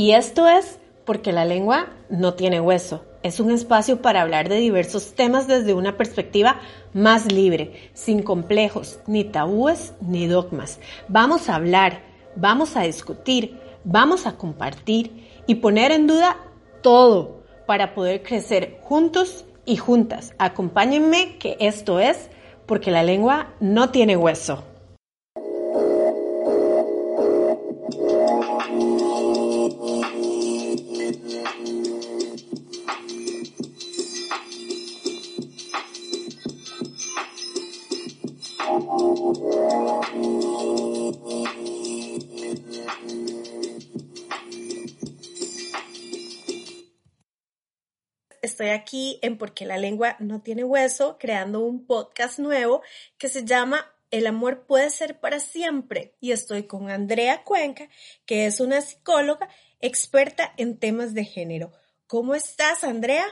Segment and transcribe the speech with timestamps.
[0.00, 3.04] Y esto es porque la lengua no tiene hueso.
[3.22, 6.58] Es un espacio para hablar de diversos temas desde una perspectiva
[6.94, 10.80] más libre, sin complejos, ni tabúes, ni dogmas.
[11.08, 12.00] Vamos a hablar,
[12.34, 16.38] vamos a discutir, vamos a compartir y poner en duda
[16.80, 20.32] todo para poder crecer juntos y juntas.
[20.38, 22.30] Acompáñenme que esto es
[22.64, 24.64] porque la lengua no tiene hueso.
[48.70, 52.82] Estoy aquí en Porque la lengua no tiene hueso, creando un podcast nuevo
[53.18, 56.14] que se llama El amor puede ser para siempre.
[56.20, 57.88] Y estoy con Andrea Cuenca,
[58.26, 59.48] que es una psicóloga
[59.80, 61.72] experta en temas de género.
[62.06, 63.26] ¿Cómo estás, Andrea?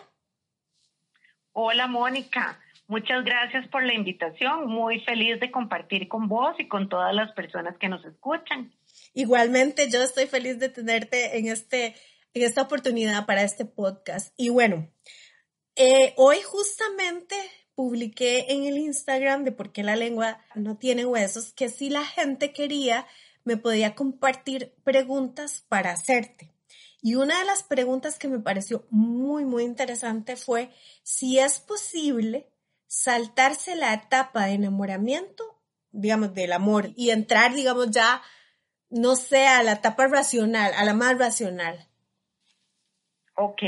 [1.52, 2.58] Hola, Mónica.
[2.89, 4.67] Muchas gracias por la invitación.
[4.67, 8.73] Muy feliz de compartir con vos y con todas las personas que nos escuchan.
[9.14, 11.95] Igualmente, yo estoy feliz de tenerte en, este,
[12.34, 14.34] en esta oportunidad para este podcast.
[14.36, 14.89] Y bueno,
[15.78, 17.36] eh, hoy justamente
[17.76, 22.04] publiqué en el Instagram de por qué la lengua no tiene huesos que si la
[22.04, 23.06] gente quería
[23.44, 26.52] me podía compartir preguntas para hacerte.
[27.00, 30.70] Y una de las preguntas que me pareció muy, muy interesante fue
[31.04, 32.50] si es posible
[32.88, 35.44] saltarse la etapa de enamoramiento,
[35.92, 38.20] digamos, del amor y entrar, digamos, ya,
[38.90, 41.88] no sé, a la etapa racional, a la más racional.
[43.36, 43.62] Ok,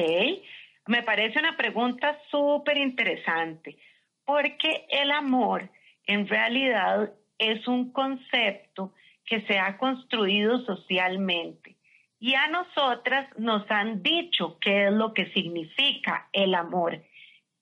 [0.90, 3.78] me parece una pregunta súper interesante,
[4.24, 5.70] porque el amor
[6.04, 8.92] en realidad es un concepto
[9.24, 11.76] que se ha construido socialmente.
[12.18, 17.00] Y a nosotras nos han dicho qué es lo que significa el amor.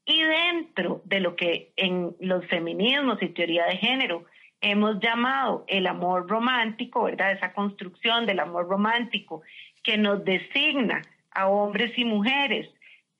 [0.06, 4.24] Y dentro de lo que en los feminismos y teoría de género
[4.62, 7.32] hemos llamado el amor romántico, ¿verdad?
[7.32, 9.42] Esa construcción del amor romántico
[9.82, 12.70] que nos designa a hombres y mujeres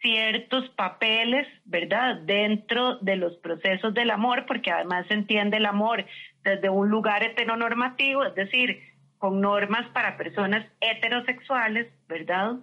[0.01, 2.17] ciertos papeles, ¿verdad?
[2.23, 6.05] Dentro de los procesos del amor, porque además se entiende el amor
[6.45, 8.81] desde un lugar heteronormativo, es decir,
[9.19, 12.57] con normas para personas heterosexuales, ¿verdad?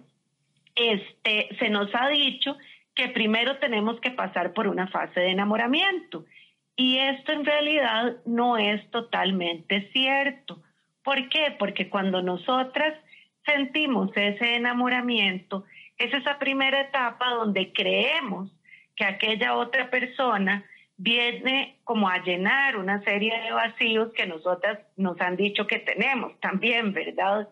[0.74, 2.56] Este, se nos ha dicho
[2.94, 6.24] que primero tenemos que pasar por una fase de enamoramiento.
[6.76, 10.62] Y esto en realidad no es totalmente cierto.
[11.02, 11.54] ¿Por qué?
[11.58, 12.94] Porque cuando nosotras
[13.44, 15.64] sentimos ese enamoramiento,
[15.98, 18.50] es esa primera etapa donde creemos
[18.94, 20.64] que aquella otra persona
[20.96, 26.38] viene como a llenar una serie de vacíos que nosotras nos han dicho que tenemos
[26.40, 27.48] también, ¿verdad?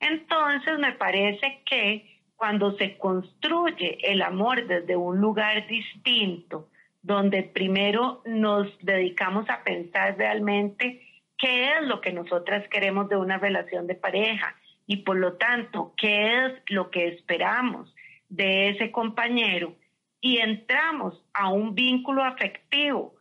[0.00, 6.68] Entonces me parece que cuando se construye el amor desde un lugar distinto,
[7.00, 11.02] donde primero nos dedicamos a pensar realmente
[11.38, 14.54] qué es lo que nosotras queremos de una relación de pareja
[14.92, 17.94] y por lo tanto qué es lo que esperamos
[18.28, 19.74] de ese compañero
[20.20, 23.14] y entramos a un vínculo afectivo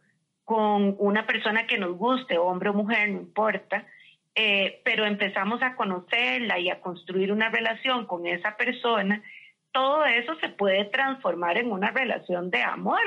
[0.44, 3.88] con una persona que nos guste, hombre o mujer, no importa,
[4.36, 9.24] eh, pero empezamos a conocerla y a construir una relación con esa persona,
[9.72, 13.00] todo eso se puede transformar en una relación de amor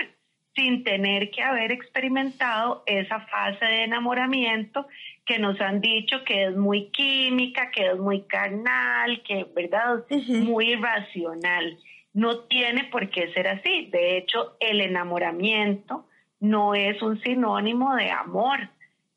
[0.54, 4.86] sin tener que haber experimentado esa fase de enamoramiento
[5.26, 10.04] que nos han dicho que es muy química, que es muy carnal, que, ¿verdad?
[10.28, 11.78] Muy irracional.
[12.12, 13.86] No tiene por qué ser así.
[13.90, 16.06] De hecho, el enamoramiento
[16.40, 18.68] no es un sinónimo de amor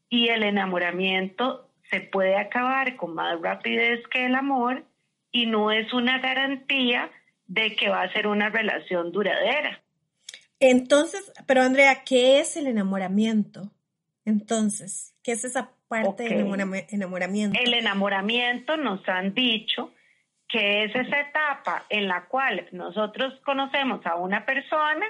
[0.10, 4.84] y el enamoramiento se puede acabar con más rapidez que el amor
[5.32, 7.12] y no es una garantía
[7.48, 9.82] de que va a ser una relación duradera.
[10.60, 13.72] Entonces, pero Andrea, ¿qué es el enamoramiento?
[14.26, 16.48] Entonces, ¿qué es esa parte del
[16.90, 17.60] enamoramiento?
[17.60, 19.92] El enamoramiento nos han dicho
[20.50, 25.06] que es esa etapa en la cual nosotros conocemos a una persona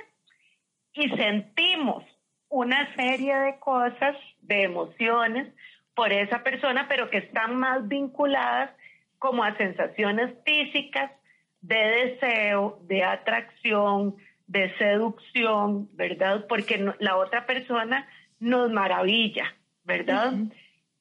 [0.94, 2.03] y sentimos
[2.49, 5.53] una serie de cosas, de emociones,
[5.95, 8.69] por esa persona, pero que están más vinculadas
[9.17, 11.11] como a sensaciones físicas
[11.61, 14.15] de deseo, de atracción,
[14.47, 16.45] de seducción, ¿verdad?
[16.47, 18.07] Porque la otra persona
[18.39, 19.53] nos maravilla,
[19.83, 20.33] ¿verdad?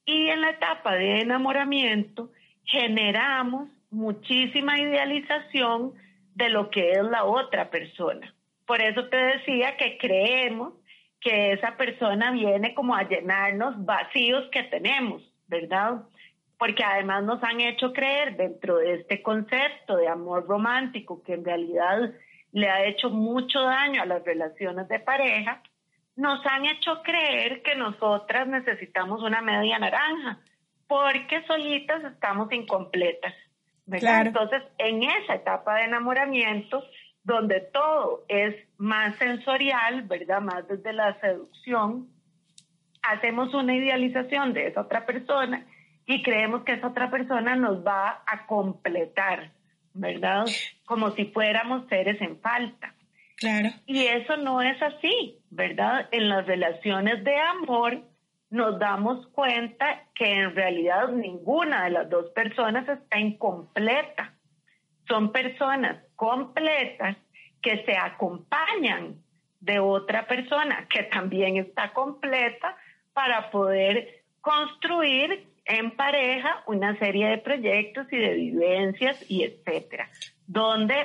[0.05, 2.31] Y en la etapa de enamoramiento
[2.63, 5.93] generamos muchísima idealización
[6.35, 8.33] de lo que es la otra persona.
[8.65, 10.73] Por eso te decía que creemos
[11.21, 16.03] que esa persona viene como a llenarnos vacíos que tenemos, ¿verdad?
[16.57, 21.45] porque además nos han hecho creer dentro de este concepto de amor romántico que en
[21.45, 22.11] realidad
[22.51, 25.61] le ha hecho mucho daño a las relaciones de pareja,
[26.15, 30.39] nos han hecho creer que nosotras necesitamos una media naranja,
[30.87, 33.33] porque solitas estamos incompletas.
[33.87, 36.83] Entonces, en esa etapa de enamoramiento,
[37.23, 40.41] donde todo es más sensorial, ¿verdad?
[40.41, 42.07] Más desde la seducción,
[43.01, 45.65] hacemos una idealización de esa otra persona
[46.05, 49.51] y creemos que esa otra persona nos va a completar,
[49.97, 50.45] ¿verdad?
[50.85, 52.93] Como si fuéramos seres en falta.
[53.37, 53.69] Claro.
[53.85, 56.07] Y eso no es así, ¿verdad?
[56.11, 58.01] En las relaciones de amor
[58.49, 64.33] nos damos cuenta que en realidad ninguna de las dos personas está incompleta.
[65.07, 67.17] Son personas completas
[67.61, 69.21] que se acompañan
[69.59, 72.77] de otra persona que también está completa
[73.13, 80.09] para poder construir en pareja una serie de proyectos y de vivencias y etcétera,
[80.47, 80.95] donde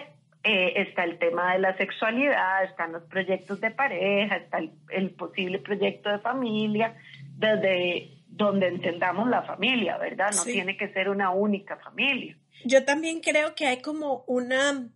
[0.44, 4.58] eh, está el tema de la sexualidad, están los proyectos de pareja, está
[4.90, 6.96] el, posible proyecto de familia,
[7.36, 10.32] desde donde entendamos la familia, ¿verdad?
[10.34, 12.36] No tiene que ser una única familia.
[12.64, 14.88] Yo también creo que hay como una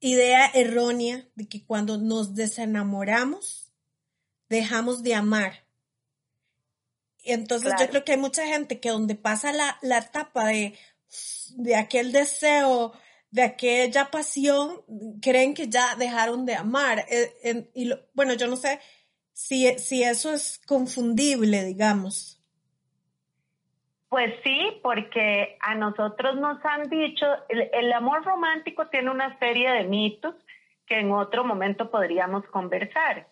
[0.00, 3.72] idea errónea de que cuando nos desenamoramos,
[4.48, 5.63] dejamos de amar.
[7.24, 10.74] Entonces yo creo que hay mucha gente que donde pasa la, la etapa de,
[11.56, 12.92] de aquel deseo,
[13.30, 14.82] de aquella pasión,
[15.20, 17.04] creen que ya dejaron de amar.
[17.10, 18.80] Eh, y bueno, yo no sé
[19.32, 22.40] si, si eso es confundible, digamos.
[24.08, 29.68] Pues sí, porque a nosotros nos han dicho, el, el, amor romántico tiene una serie
[29.72, 30.36] de mitos
[30.86, 33.26] que en otro momento podríamos conversar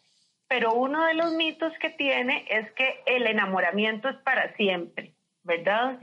[0.53, 5.15] pero uno de los mitos que tiene es que el enamoramiento es para siempre,
[5.45, 5.99] ¿verdad?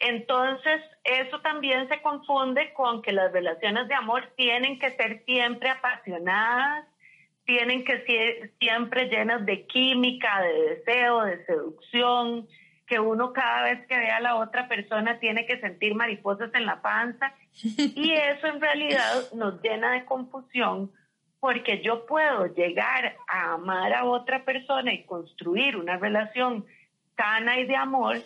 [0.00, 5.70] Entonces, eso también se confunde con que las relaciones de amor tienen que ser siempre
[5.70, 6.84] apasionadas,
[7.44, 12.48] tienen que ser siempre llenas de química, de deseo, de seducción,
[12.88, 16.66] que uno cada vez que ve a la otra persona tiene que sentir mariposas en
[16.66, 17.32] la panza.
[17.94, 20.90] Y eso en realidad nos llena de confusión
[21.40, 26.64] porque yo puedo llegar a amar a otra persona y construir una relación
[27.16, 28.18] sana y de amor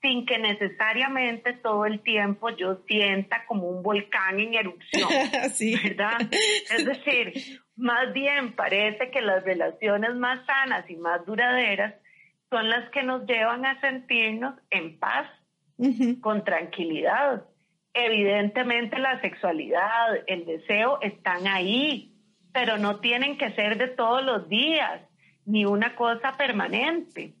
[0.00, 5.08] sin que necesariamente todo el tiempo yo sienta como un volcán en erupción,
[5.82, 6.20] ¿verdad?
[6.70, 11.94] Es decir, más bien parece que las relaciones más sanas y más duraderas
[12.50, 15.28] son las que nos llevan a sentirnos en paz,
[16.20, 17.44] con tranquilidad.
[17.94, 22.07] Evidentemente la sexualidad, el deseo están ahí,
[22.52, 25.02] pero no tienen que ser de todos los días,
[25.44, 27.34] ni una cosa permanente.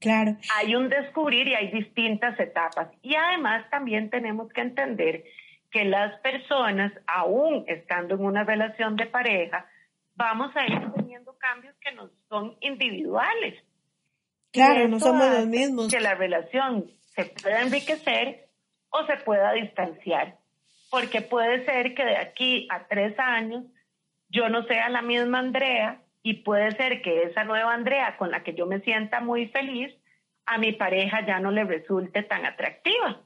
[0.00, 0.36] Claro.
[0.56, 2.88] Hay un descubrir y hay distintas etapas.
[3.02, 5.24] Y además también tenemos que entender
[5.70, 9.66] que las personas, aún estando en una relación de pareja,
[10.14, 13.62] vamos a ir teniendo cambios que no son individuales.
[14.52, 15.92] Claro, no somos los mismos.
[15.92, 18.48] Que la relación se pueda enriquecer
[18.90, 20.38] o se pueda distanciar.
[20.90, 23.64] Porque puede ser que de aquí a tres años
[24.30, 28.42] yo no sea la misma Andrea y puede ser que esa nueva Andrea con la
[28.42, 29.92] que yo me sienta muy feliz,
[30.46, 33.20] a mi pareja ya no le resulte tan atractiva,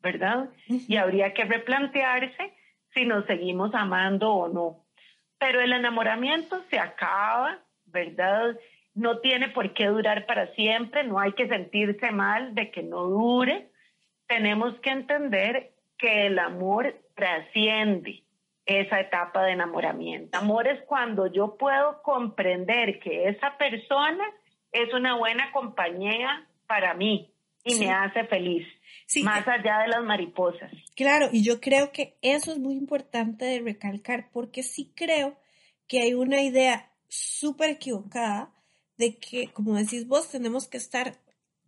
[0.00, 0.50] ¿verdad?
[0.66, 2.54] Y habría que replantearse
[2.94, 4.84] si nos seguimos amando o no.
[5.38, 8.56] Pero el enamoramiento se acaba, ¿verdad?
[8.94, 13.04] No tiene por qué durar para siempre, no hay que sentirse mal de que no
[13.04, 13.70] dure.
[14.26, 18.24] Tenemos que entender que el amor trasciende,
[18.68, 20.36] esa etapa de enamoramiento.
[20.36, 24.24] Amor es cuando yo puedo comprender que esa persona
[24.70, 27.32] es una buena compañía para mí
[27.64, 28.66] y me hace feliz,
[29.22, 30.70] más allá de las mariposas.
[30.94, 35.38] Claro, y yo creo que eso es muy importante de recalcar porque sí creo
[35.86, 38.52] que hay una idea súper equivocada
[38.98, 41.14] de que, como decís vos, tenemos que estar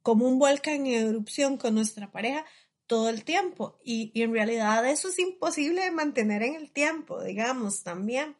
[0.02, 2.44] como un volcán en erupción con nuestra pareja
[2.90, 7.84] todo el tiempo y, en realidad eso es imposible de mantener en el tiempo, digamos,
[7.84, 8.36] también.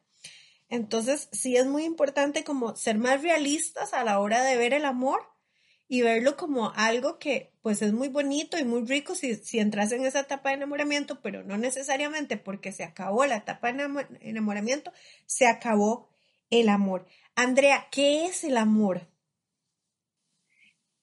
[0.69, 4.87] Entonces, sí es muy importante como ser más realistas a la hora de ver el
[4.87, 5.21] amor
[5.87, 9.93] y verlo como algo que pues es muy bonito y muy rico si, si entras
[9.93, 14.93] en esa etapa de enamoramiento, pero no necesariamente porque se acabó la etapa de enamoramiento,
[15.27, 16.11] se acabó
[16.51, 17.07] el amor.
[17.37, 19.10] Andrea, ¿qué es el amor?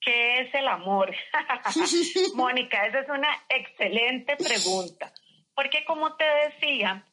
[0.07, 1.13] ¿Qué es el amor?
[2.35, 5.11] Mónica, esa es una excelente pregunta,
[5.53, 7.05] porque como te decía,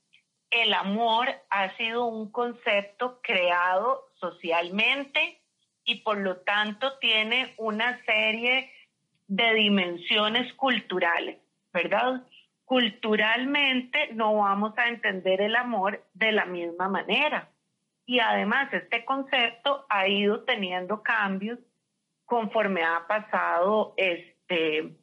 [0.49, 5.43] el amor ha sido un concepto creado socialmente
[5.83, 8.71] y por lo tanto tiene una serie
[9.27, 11.41] de dimensiones culturales,
[11.73, 12.25] ¿verdad?
[12.65, 17.51] Culturalmente no vamos a entender el amor de la misma manera.
[18.07, 21.59] Y además este concepto ha ido teniendo cambios
[22.25, 24.95] conforme ha pasado este,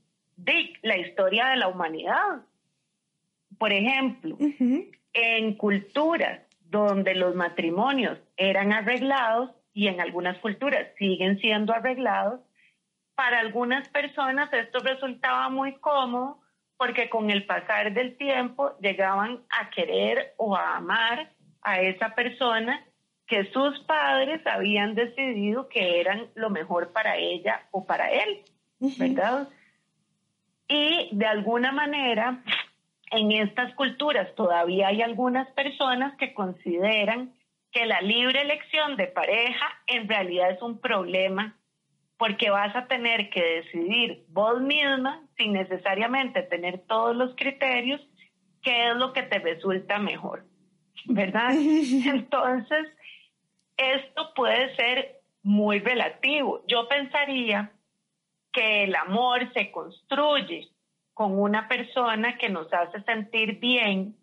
[0.82, 2.42] la historia de la humanidad.
[3.58, 4.38] Por ejemplo,
[5.14, 12.42] en culturas donde los matrimonios eran arreglados y en algunas culturas siguen siendo arreglados,
[13.16, 16.40] para algunas personas esto resultaba muy cómodo
[16.78, 22.84] porque con el pasar del tiempo llegaban a querer o a amar a esa persona
[23.32, 28.42] que sus padres habían decidido que eran lo mejor para ella o para él,
[29.00, 29.48] ¿verdad?
[30.68, 32.44] Y de alguna manera,
[33.10, 37.34] en estas culturas todavía hay algunas personas que consideran
[37.72, 41.58] que la libre elección de pareja en realidad es un problema
[42.18, 48.02] porque vas a tener que decidir vos misma, sin necesariamente tener todos los criterios,
[48.62, 50.44] qué es lo que te resulta mejor,
[51.06, 51.52] ¿verdad?
[51.54, 52.90] Entonces,
[53.96, 56.64] esto puede ser muy relativo.
[56.68, 57.72] Yo pensaría
[58.52, 60.70] que el amor se construye
[61.14, 64.16] con una persona que nos hace sentir bien,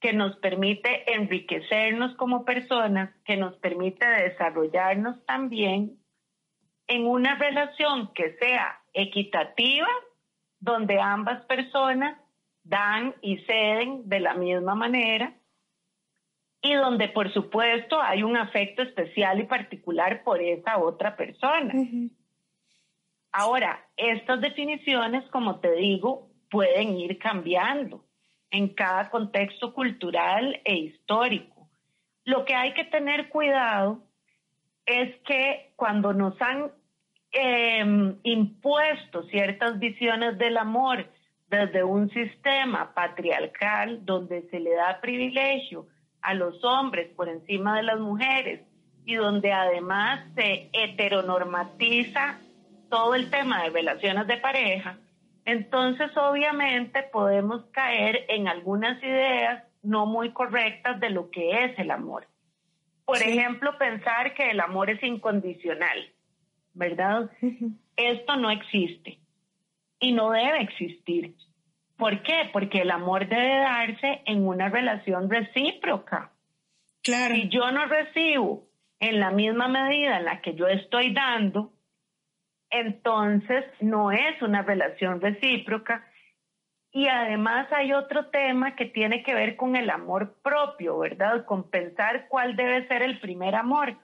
[0.00, 5.98] que nos permite enriquecernos como personas, que nos permite desarrollarnos también
[6.86, 9.88] en una relación que sea equitativa,
[10.60, 12.18] donde ambas personas
[12.62, 15.35] dan y ceden de la misma manera
[16.66, 21.72] y donde por supuesto hay un afecto especial y particular por esa otra persona.
[23.30, 28.04] Ahora, estas definiciones, como te digo, pueden ir cambiando
[28.50, 31.68] en cada contexto cultural e histórico.
[32.24, 34.02] Lo que hay que tener cuidado
[34.86, 36.72] es que cuando nos han
[37.30, 41.06] em, impuesto ciertas visiones del amor
[41.48, 45.86] desde un sistema patriarcal donde se le da privilegio
[46.26, 48.60] a los hombres por encima de las mujeres
[49.04, 52.40] y donde además se heteronormatiza
[52.90, 54.98] todo el tema de relaciones de pareja,
[55.44, 61.92] entonces obviamente podemos caer en algunas ideas no muy correctas de lo que es el
[61.92, 62.26] amor.
[63.04, 66.10] Por ejemplo, pensar que el amor es incondicional,
[66.74, 67.30] ¿verdad?
[67.94, 69.20] Esto no existe
[70.00, 71.36] y no debe existir.
[71.96, 72.50] ¿Por qué?
[72.52, 76.30] Porque el amor debe darse en una relación recíproca.
[77.02, 77.34] Claro.
[77.34, 78.66] Si yo no recibo
[79.00, 81.72] en la misma medida en la que yo estoy dando,
[82.70, 86.04] entonces no es una relación recíproca
[86.96, 91.44] y además hay otro tema que tiene que ver con el amor propio, ¿verdad?
[91.44, 93.98] Con pensar cuál debe ser el primer amor.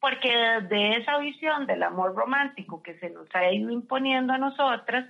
[0.00, 5.08] Porque desde esa visión del amor romántico que se nos ha ido imponiendo a nosotras,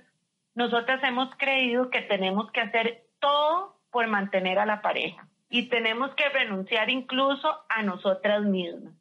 [0.55, 6.13] nosotras hemos creído que tenemos que hacer todo por mantener a la pareja y tenemos
[6.15, 8.93] que renunciar incluso a nosotras mismas.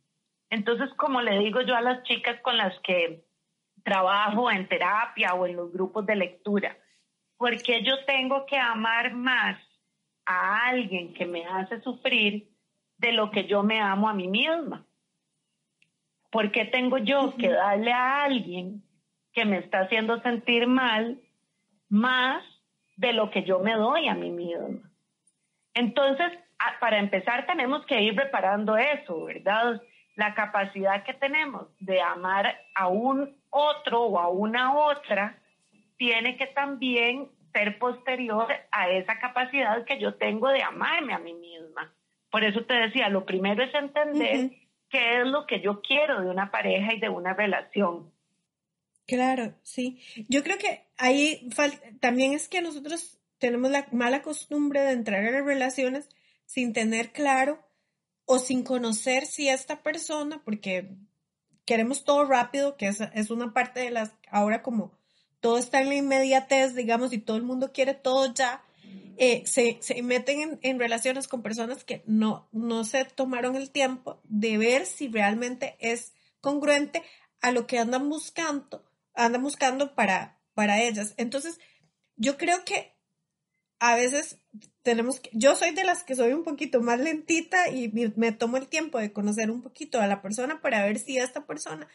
[0.51, 3.25] Entonces, como le digo yo a las chicas con las que
[3.83, 6.77] trabajo en terapia o en los grupos de lectura,
[7.39, 9.59] porque yo tengo que amar más
[10.27, 12.51] a alguien que me hace sufrir
[12.99, 14.87] de lo que yo me amo a mí misma.
[16.31, 18.83] ¿Por qué tengo yo que darle a alguien
[19.33, 21.19] que me está haciendo sentir mal
[21.93, 22.43] más
[22.97, 24.91] de lo que yo me doy a mí misma?
[25.75, 26.33] Entonces,
[26.81, 29.81] para empezar, tenemos que ir reparando eso, ¿verdad?
[30.17, 35.39] La capacidad que tenemos de amar a un otro o a una otra
[35.99, 41.35] tiene que también ser posterior a esa capacidad que yo tengo de amarme a mí
[41.35, 41.93] misma.
[42.31, 44.51] Por eso te decía, lo primero es entender
[44.89, 48.11] qué es lo que yo quiero de una pareja y de una relación.
[49.13, 49.99] Claro, sí.
[50.31, 51.47] Yo creo que ahí
[52.01, 56.09] también es que nosotros tenemos la mala costumbre de entrar en relaciones
[56.47, 57.63] sin tener claro
[58.25, 60.97] o sin conocer si esta persona, porque
[61.67, 64.93] queremos todo rápido, que es, es una parte de las, ahora como
[65.41, 68.65] todo está en la inmediatez, digamos, y todo el mundo quiere todo ya,
[69.19, 74.57] eh, se, meten en, relaciones con personas que no, no se tomaron el tiempo de
[74.57, 77.03] ver si realmente es congruente
[77.43, 78.83] a lo que andan buscando,
[79.15, 81.15] andan buscando para, para ellas.
[81.17, 81.59] Entonces,
[82.17, 82.97] yo creo que
[83.79, 84.39] a veces
[84.83, 88.57] tenemos que, yo soy de las que soy un poquito más lentita y me tomo
[88.57, 91.89] el tiempo de conocer un poquito a la persona para ver si esta persona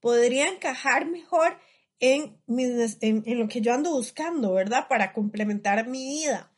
[0.00, 1.58] podría encajar mejor
[1.98, 4.88] en, en, lo que yo ando buscando, ¿verdad?
[4.88, 6.52] Para complementar mi vida.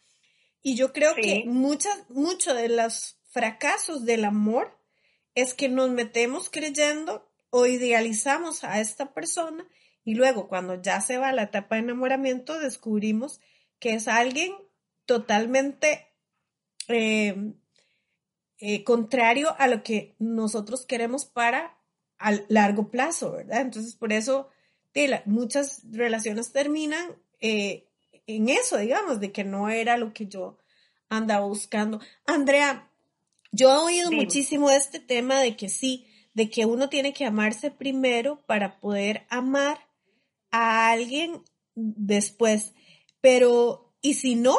[0.63, 4.79] Y yo creo que muchas, mucho de los fracasos del amor
[5.35, 9.69] es que nos metemos creyendo o idealizamos a esta persona
[10.05, 13.41] Y luego, cuando ya se va la etapa de enamoramiento, descubrimos
[13.79, 14.53] que es alguien
[15.07, 16.09] totalmente
[16.89, 17.55] eh,
[18.59, 21.77] eh, contrario a lo que nosotros queremos para
[22.19, 23.61] a largo plazo, ¿verdad?
[23.61, 24.49] Entonces, por eso
[25.27, 27.89] muchas relaciones terminan eh,
[28.27, 30.59] en eso, digamos, de que no era lo que yo
[31.09, 32.01] andaba buscando.
[32.27, 32.91] Andrea,
[33.53, 37.71] yo he oído muchísimo este tema de que sí, de que uno tiene que amarse
[37.71, 39.84] primero para poder amar
[40.55, 41.43] a alguien
[41.75, 42.75] después.
[43.21, 44.57] Pero, ¿y si no?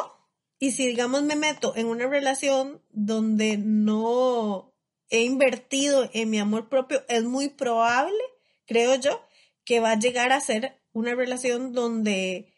[0.58, 4.74] Y si, digamos, me meto en una relación donde no
[5.08, 8.18] he invertido en mi amor propio, es muy probable,
[8.66, 9.22] creo yo,
[9.64, 12.52] que va a llegar a ser una relación donde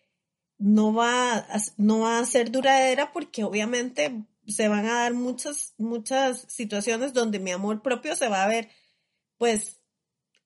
[0.58, 5.74] no va, a, no va a ser duradera porque obviamente se van a dar muchas,
[5.78, 8.68] muchas situaciones donde mi amor propio se va a ver,
[9.36, 9.77] pues,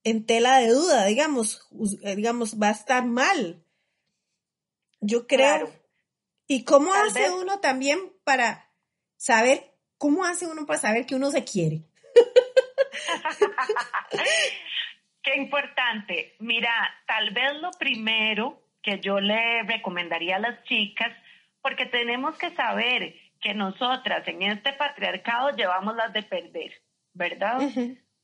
[0.05, 1.69] en tela de duda, digamos,
[2.03, 3.65] eh, digamos, va a estar mal.
[5.01, 5.73] Yo creo.
[6.47, 8.71] ¿Y cómo hace uno también para
[9.17, 11.83] saber, cómo hace uno para saber que uno se quiere?
[15.23, 16.37] Qué importante.
[16.41, 16.71] Mira,
[17.07, 21.17] tal vez lo primero que yo le recomendaría a las chicas,
[21.63, 26.73] porque tenemos que saber que nosotras en este patriarcado llevamos las de perder,
[27.13, 27.61] ¿verdad?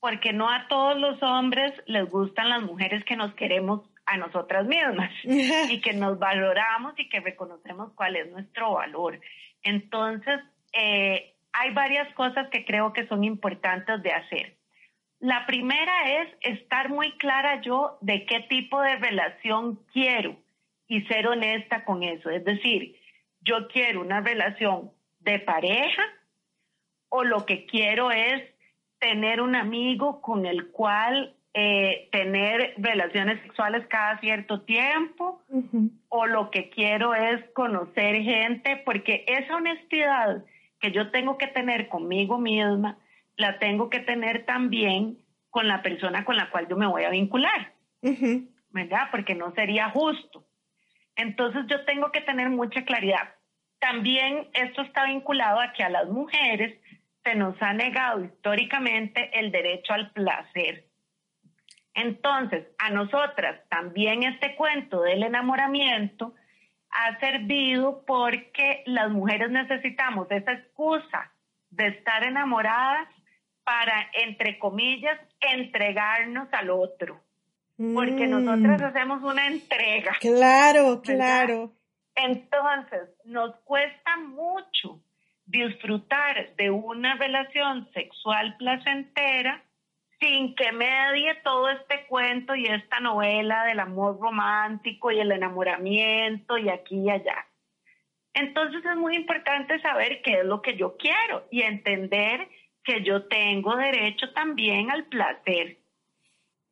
[0.00, 4.66] Porque no a todos los hombres les gustan las mujeres que nos queremos a nosotras
[4.66, 9.20] mismas y que nos valoramos y que reconocemos cuál es nuestro valor.
[9.62, 10.40] Entonces,
[10.72, 14.56] eh, hay varias cosas que creo que son importantes de hacer.
[15.20, 20.36] La primera es estar muy clara yo de qué tipo de relación quiero
[20.86, 22.30] y ser honesta con eso.
[22.30, 22.96] Es decir,
[23.40, 26.02] yo quiero una relación de pareja
[27.08, 28.42] o lo que quiero es
[28.98, 35.42] tener un amigo con el cual eh, tener relaciones sexuales cada cierto tiempo
[36.08, 40.44] o lo que quiero es conocer gente porque esa honestidad
[40.80, 42.98] que yo tengo que tener conmigo misma,
[43.36, 45.18] la tengo que tener también
[45.50, 47.72] con la persona con la cual yo me voy a vincular,
[48.70, 49.08] ¿verdad?
[49.10, 50.44] Porque no sería justo.
[51.16, 53.34] Entonces yo tengo que tener mucha claridad.
[53.80, 56.78] También esto está vinculado a que a las mujeres
[57.28, 60.86] se nos ha negado históricamente el derecho al placer.
[61.94, 66.34] Entonces, a nosotras también este cuento del enamoramiento
[66.90, 71.32] ha servido porque las mujeres necesitamos esa excusa
[71.70, 73.08] de estar enamoradas
[73.62, 77.20] para, entre comillas, entregarnos al otro.
[77.76, 78.30] Porque mm.
[78.30, 80.16] nosotras hacemos una entrega.
[80.20, 81.72] Claro, claro.
[82.14, 85.02] Entonces, nos cuesta mucho
[85.48, 89.64] disfrutar de una relación sexual placentera
[90.20, 96.58] sin que medie todo este cuento y esta novela del amor romántico y el enamoramiento
[96.58, 97.46] y aquí y allá.
[98.34, 102.48] Entonces es muy importante saber qué es lo que yo quiero y entender
[102.84, 105.78] que yo tengo derecho también al placer.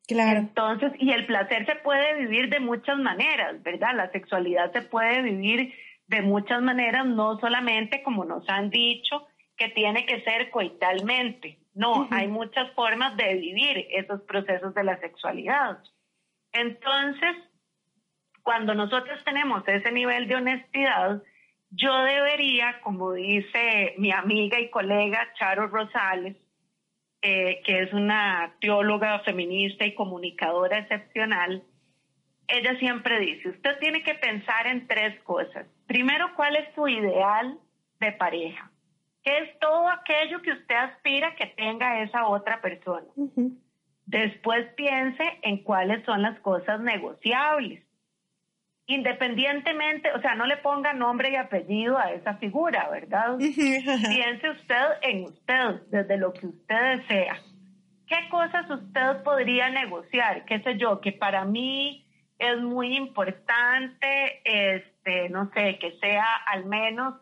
[0.07, 0.39] Claro.
[0.39, 3.95] Entonces, y el placer se puede vivir de muchas maneras, ¿verdad?
[3.95, 5.73] La sexualidad se puede vivir
[6.07, 11.59] de muchas maneras, no solamente como nos han dicho, que tiene que ser coitalmente.
[11.73, 15.79] No, hay muchas formas de vivir esos procesos de la sexualidad.
[16.53, 17.35] Entonces,
[18.43, 21.21] cuando nosotros tenemos ese nivel de honestidad,
[21.69, 26.37] yo debería, como dice mi amiga y colega Charo Rosales,
[27.21, 31.63] eh, que es una teóloga feminista y comunicadora excepcional,
[32.47, 35.67] ella siempre dice, usted tiene que pensar en tres cosas.
[35.87, 37.59] Primero, ¿cuál es su ideal
[37.99, 38.71] de pareja?
[39.23, 43.07] ¿Qué es todo aquello que usted aspira que tenga esa otra persona?
[44.05, 47.83] Después piense en cuáles son las cosas negociables.
[48.85, 53.37] Independientemente, o sea, no le ponga nombre y apellido a esa figura, ¿verdad?
[53.37, 57.37] piense usted en usted, desde lo que usted desea.
[58.07, 60.45] ¿Qué cosas usted podría negociar?
[60.45, 61.01] ¿Qué sé yo?
[61.01, 62.06] Que para mí
[62.39, 67.15] es muy importante, este, no sé, que sea al menos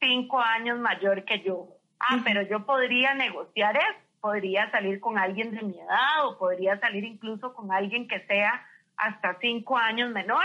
[0.00, 1.68] cinco años mayor que yo.
[1.98, 6.78] Ah, pero yo podría negociar eso, podría salir con alguien de mi edad o podría
[6.80, 10.44] salir incluso con alguien que sea hasta cinco años menor,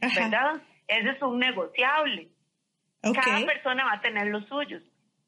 [0.00, 0.62] ¿verdad?
[0.86, 2.28] Ese es un negociable.
[3.02, 4.82] Cada persona va a tener los suyos.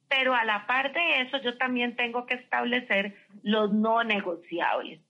[0.09, 5.01] Pero a la par de eso, yo también tengo que establecer los no negociables.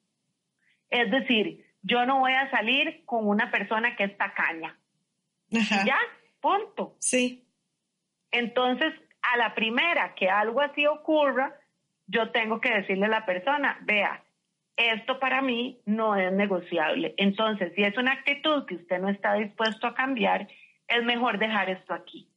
[0.91, 4.79] Es decir, yo no voy a salir con una persona que es tacaña.
[5.49, 5.99] ¿Ya?
[6.41, 6.97] Punto.
[6.99, 7.45] Sí.
[8.31, 8.93] Entonces,
[9.23, 11.55] a la primera que algo así ocurra,
[12.07, 14.25] yo tengo que decirle a la persona, vea,
[14.77, 17.15] esto para mí no es negociable.
[17.17, 20.49] Entonces, si es una actitud que usted no está dispuesto a cambiar,
[20.89, 22.29] es mejor dejar esto aquí.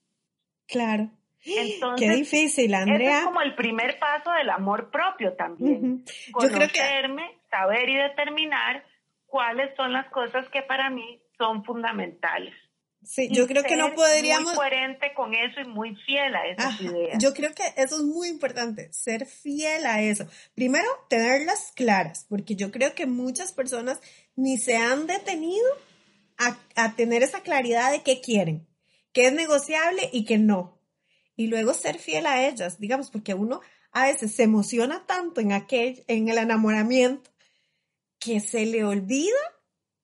[0.68, 1.10] Claro.
[1.46, 3.20] Entonces, Qué difícil, Andrea.
[3.20, 6.04] es como el primer paso del amor propio también.
[6.34, 6.80] Creo que...
[7.50, 8.84] saber y determinar
[9.36, 12.54] cuáles son las cosas que para mí son fundamentales.
[13.04, 14.46] Sí, yo creo que no podríamos...
[14.46, 17.18] Muy coherente con eso y muy fiel a esas ideas.
[17.22, 20.26] Yo creo que eso es muy importante, ser fiel a eso.
[20.54, 24.00] Primero, tenerlas claras, porque yo creo que muchas personas
[24.38, 25.68] ni se han detenido
[26.38, 28.66] a, a tener esa claridad de qué quieren,
[29.12, 30.80] qué es negociable y qué no.
[31.36, 33.60] Y luego ser fiel a ellas, digamos, porque uno
[33.92, 37.35] a veces se emociona tanto en aquel, en el enamoramiento,
[38.26, 39.38] que se le olvida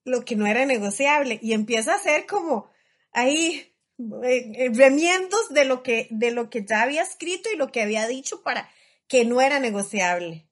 [0.05, 2.69] lo que no era negociable y empieza a ser como
[3.13, 3.73] ahí
[4.23, 7.81] eh, eh, remiendos de lo que de lo que ya había escrito y lo que
[7.81, 8.69] había dicho para
[9.07, 10.47] que no era negociable.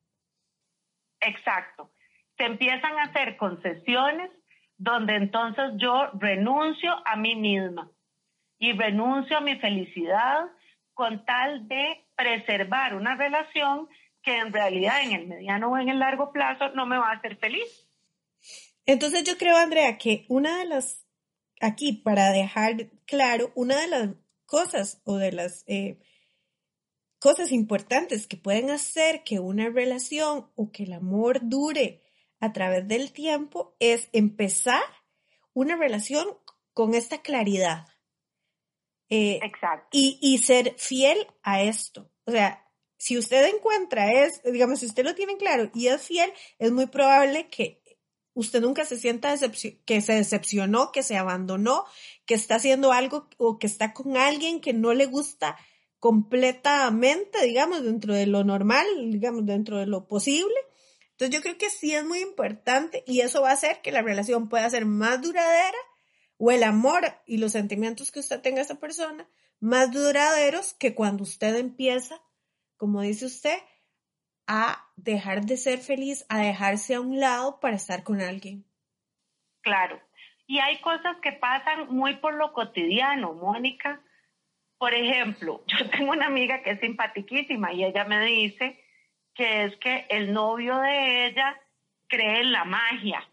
[1.21, 1.91] Exacto.
[2.38, 4.32] Se empiezan a hacer concesiones
[4.77, 7.91] donde entonces yo renuncio a mí misma
[8.58, 10.45] y renuncio a mi felicidad
[10.93, 13.89] con tal de preservar una relación
[14.30, 17.15] que en realidad en el mediano o en el largo plazo no me va a
[17.15, 17.89] hacer feliz.
[18.86, 21.04] Entonces yo creo, Andrea, que una de las,
[21.60, 24.10] aquí para dejar claro, una de las
[24.46, 26.00] cosas o de las eh,
[27.18, 32.04] cosas importantes que pueden hacer que una relación o que el amor dure
[32.39, 34.84] a través del tiempo es empezar
[35.54, 36.38] una relación
[36.74, 37.88] con esta claridad.
[39.10, 39.89] Eh, Exacto.
[39.92, 42.12] Y, y ser fiel a esto.
[42.26, 42.68] O sea,
[43.00, 46.86] si usted encuentra es, digamos, si usted lo tiene claro y es fiel, es muy
[46.88, 47.82] probable que
[48.34, 49.34] usted nunca se sienta
[49.86, 51.86] que se decepcionó, que se abandonó,
[52.26, 55.58] que está haciendo algo o que está con alguien que no le gusta
[56.00, 60.56] completamente, digamos, dentro de lo normal, digamos, dentro de lo posible.
[61.12, 64.02] Entonces yo creo que sí es muy importante y eso va a hacer que la
[64.02, 65.78] relación pueda ser más duradera
[66.36, 69.30] o el amor y los sentimientos que usted tenga a esa persona
[69.62, 72.22] más duraderos que cuando usted empieza
[72.80, 73.60] como dice usted,
[74.48, 78.65] a dejar de ser feliz, a dejarse a un lado para estar con alguien.
[79.62, 80.02] Claro.
[80.48, 84.02] Y hay cosas que pasan muy por lo cotidiano, Mónica.
[84.80, 88.84] Por ejemplo, yo tengo una amiga que es simpatiquísima y ella me dice
[89.36, 91.62] que es que el novio de ella
[92.08, 93.24] cree en la magia.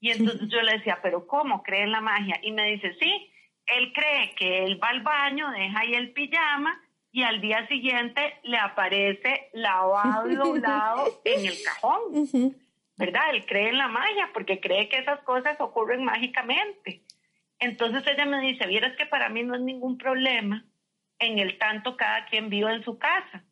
[0.00, 2.40] Y entonces yo le decía, pero ¿cómo cree en la magia?
[2.42, 3.30] Y me dice, sí,
[3.66, 8.38] él cree que él va al baño, deja ahí el pijama y al día siguiente
[8.42, 12.54] le aparece lavado y doblado en el cajón.
[12.96, 13.30] ¿Verdad?
[13.32, 17.02] Él cree en la magia porque cree que esas cosas ocurren mágicamente.
[17.60, 20.64] Entonces ella me dice, vieras que para mí no es ningún problema
[21.18, 23.44] en el tanto cada quien vive en su casa,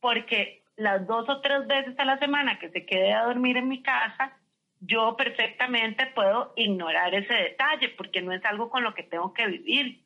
[0.00, 3.68] porque las dos o tres veces a la semana que se quede a dormir en
[3.68, 4.36] mi casa,
[4.84, 9.46] yo perfectamente puedo ignorar ese detalle porque no es algo con lo que tengo que
[9.46, 10.02] vivir.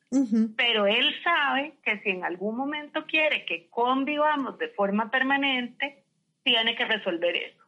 [0.55, 6.03] Pero él sabe que si en algún momento quiere que convivamos de forma permanente,
[6.43, 7.63] tiene que resolver eso.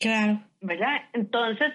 [0.00, 0.40] Claro.
[0.60, 1.02] ¿Verdad?
[1.12, 1.72] Entonces,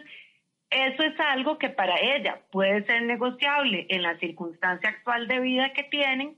[0.72, 5.72] eso es algo que para ella puede ser negociable en la circunstancia actual de vida
[5.74, 6.36] que tienen,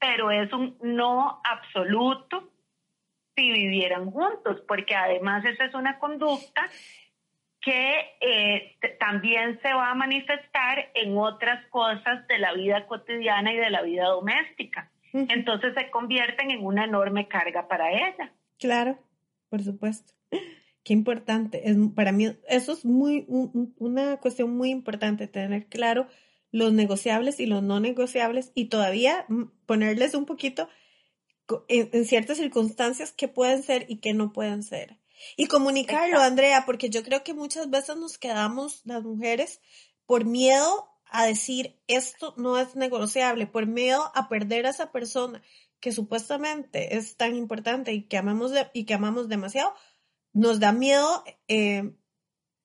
[0.00, 2.50] pero es un no absoluto
[3.36, 6.62] si vivieran juntos, porque además esa es una conducta
[7.60, 13.56] que eh, también se va a manifestar en otras cosas de la vida cotidiana y
[13.56, 14.90] de la vida doméstica.
[15.12, 18.32] Entonces se convierten en una enorme carga para ella.
[18.58, 18.98] Claro,
[19.48, 20.12] por supuesto.
[20.84, 21.68] Qué importante.
[21.70, 23.24] Es, para mí eso es muy
[23.78, 26.06] una cuestión muy importante, tener claro
[26.52, 29.26] los negociables y los no negociables y todavía
[29.64, 30.68] ponerles un poquito
[31.68, 34.98] en, ciertas circunstancias que pueden ser y que no pueden ser.
[35.36, 39.60] Y comunicarlo, Andrea, porque yo creo que muchas veces nos quedamos las mujeres
[40.04, 45.42] por miedo a decir esto no es negociable, por miedo a perder a esa persona
[45.80, 49.72] que supuestamente es tan importante y que amamos y que amamos demasiado,
[50.32, 51.94] nos da miedo eh,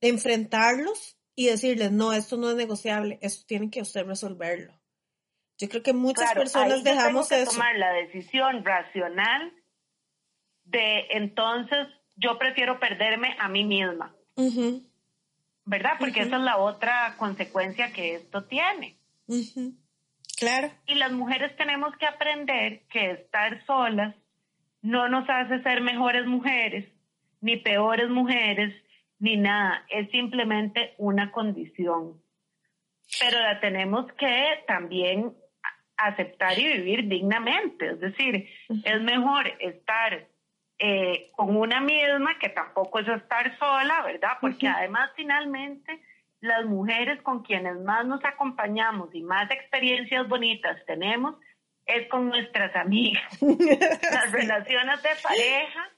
[0.01, 4.80] enfrentarlos y decirles no, esto no es negociable, esto tiene que usted resolverlo.
[5.61, 9.53] Yo creo que muchas personas dejamos tengo que tomar la decisión racional
[10.63, 14.15] de entonces yo prefiero perderme a mí misma.
[15.65, 15.91] ¿Verdad?
[15.99, 18.97] Porque esa es la otra consecuencia que esto tiene.
[20.39, 20.71] Claro.
[20.87, 24.15] Y las mujeres tenemos que aprender que estar solas
[24.81, 26.91] no nos hace ser mejores mujeres,
[27.39, 28.73] ni peores mujeres,
[29.19, 29.85] ni nada.
[29.89, 32.19] Es simplemente una condición.
[33.19, 35.35] Pero la tenemos que también
[36.07, 37.91] aceptar y vivir dignamente.
[37.91, 38.49] Es decir,
[38.83, 40.27] es mejor estar
[40.79, 44.37] eh, con una misma, que tampoco es estar sola, ¿verdad?
[44.41, 46.01] Porque además finalmente
[46.39, 51.35] las mujeres con quienes más nos acompañamos y más experiencias bonitas tenemos
[51.85, 53.41] es con nuestras amigas.
[53.41, 55.89] Las relaciones de pareja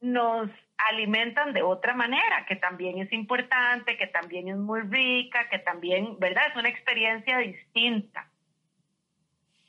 [0.00, 0.50] nos
[0.88, 6.18] alimentan de otra manera, que también es importante, que también es muy rica, que también,
[6.18, 6.44] ¿verdad?
[6.48, 8.29] Es una experiencia distinta.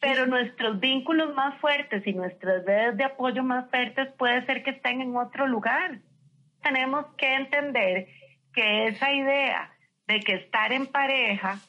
[0.01, 4.71] Pero nuestros vínculos más fuertes y nuestras redes de apoyo más fuertes puede ser que
[4.71, 6.01] estén en otro lugar.
[6.61, 8.07] Tenemos que entender
[8.53, 9.71] que esa idea
[10.07, 11.59] de que estar en pareja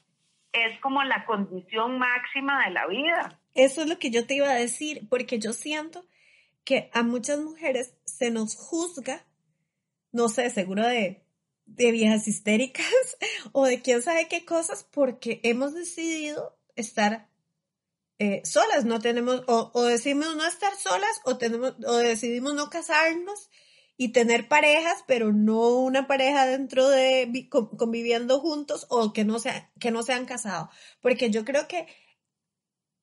[0.52, 3.38] es como la condición máxima de la vida.
[3.54, 6.04] Eso es lo que yo te iba a decir, porque yo siento
[6.64, 9.24] que a muchas mujeres se nos juzga,
[10.10, 11.22] no sé, seguro de,
[11.66, 12.86] de viejas histéricas
[13.52, 17.28] o de quién sabe qué cosas, porque hemos decidido estar
[18.18, 22.70] eh, solas, no tenemos, o, o, decimos no estar solas, o, tenemos, o decidimos no
[22.70, 23.50] casarnos
[23.96, 29.70] y tener parejas, pero no una pareja dentro de conviviendo juntos o que no, sea,
[29.78, 30.70] que no se han casado.
[31.00, 31.86] Porque yo creo que,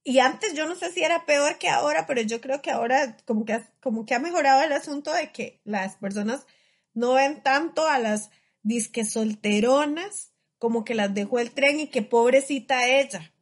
[0.03, 3.17] y antes yo no sé si era peor que ahora, pero yo creo que ahora
[3.25, 6.45] como que, como que ha mejorado el asunto de que las personas
[6.93, 8.31] no ven tanto a las
[8.63, 13.33] disque solteronas como que las dejó el tren y que pobrecita ella.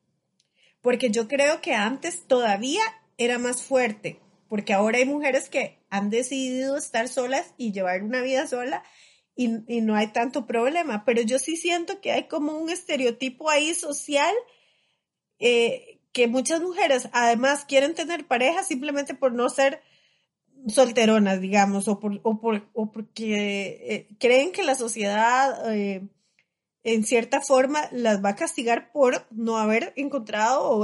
[0.88, 2.82] Porque yo creo que antes todavía
[3.18, 8.22] era más fuerte, porque ahora hay mujeres que han decidido estar solas y llevar una
[8.22, 8.84] vida sola
[9.36, 9.50] y,
[9.82, 14.34] no hay tanto problema, pero yo sí siento que hay como un estereotipo ahí social
[15.40, 19.82] eh, que muchas mujeres además quieren tener pareja simplemente por no ser
[20.70, 26.08] solteronas, digamos, o, por, o, por, o porque eh, creen que la sociedad eh,
[26.88, 30.82] en cierta forma las va a castigar por no haber encontrado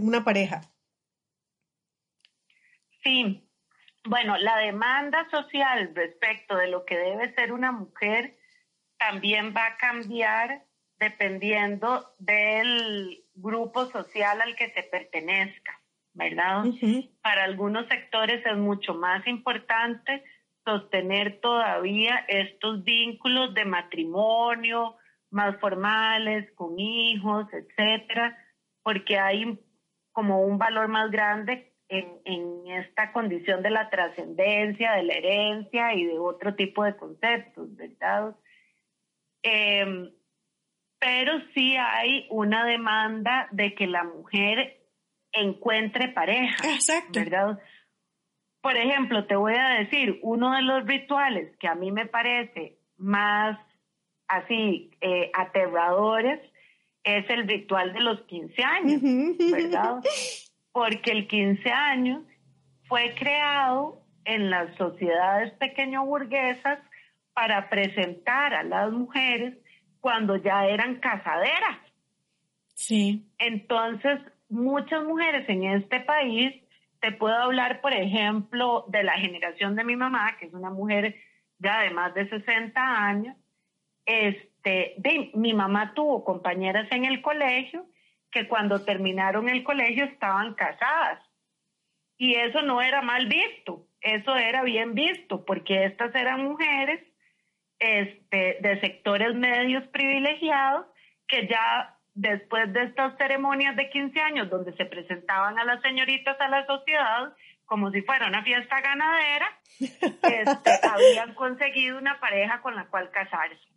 [0.00, 0.62] una pareja.
[3.04, 3.46] Sí,
[4.06, 8.38] bueno, la demanda social respecto de lo que debe ser una mujer
[8.98, 10.64] también va a cambiar
[10.98, 15.78] dependiendo del grupo social al que se pertenezca,
[16.14, 16.64] ¿verdad?
[17.20, 20.24] Para algunos sectores es mucho más importante
[20.64, 24.96] sostener todavía estos vínculos de matrimonio
[25.36, 28.36] más formales, con hijos, etcétera,
[28.82, 29.60] porque hay
[30.12, 36.04] como un valor más grande en, esta condición de la trascendencia, de la herencia y
[36.04, 38.34] de otro tipo de conceptos, ¿verdad?
[39.42, 40.10] Em,
[40.98, 44.80] pero sí hay una demanda de que la mujer
[45.32, 47.20] encuentre pareja, Exacto.
[47.20, 47.60] ¿verdad?
[48.62, 52.78] Por ejemplo, te voy a decir, uno de los rituales que a mí me parece
[52.96, 53.58] más
[54.28, 56.40] así eh, aterradores
[57.04, 59.00] es el ritual de los 15 años,
[59.52, 60.00] ¿verdad?
[60.72, 62.22] porque el 15 años
[62.88, 66.80] fue creado en las sociedades pequeño burguesas
[67.32, 69.56] para presentar a las mujeres
[70.00, 71.78] cuando ya eran casaderas.
[72.74, 73.26] Sí.
[73.38, 76.62] Entonces, muchas mujeres en este país,
[77.00, 81.16] te puedo hablar, por ejemplo, de la generación de mi mamá, que es una mujer
[81.58, 83.36] ya de más de 60 años.
[84.06, 87.86] Este, de, mi mamá tuvo compañeras en el colegio
[88.30, 91.22] que cuando terminaron el colegio estaban casadas.
[92.16, 97.00] Y eso no era mal visto, eso era bien visto, porque estas eran mujeres
[97.78, 100.86] este, de sectores medios privilegiados
[101.28, 106.40] que ya después de estas ceremonias de 15 años donde se presentaban a las señoritas
[106.40, 107.34] a la sociedad
[107.66, 113.75] como si fuera una fiesta ganadera, este, habían conseguido una pareja con la cual casarse.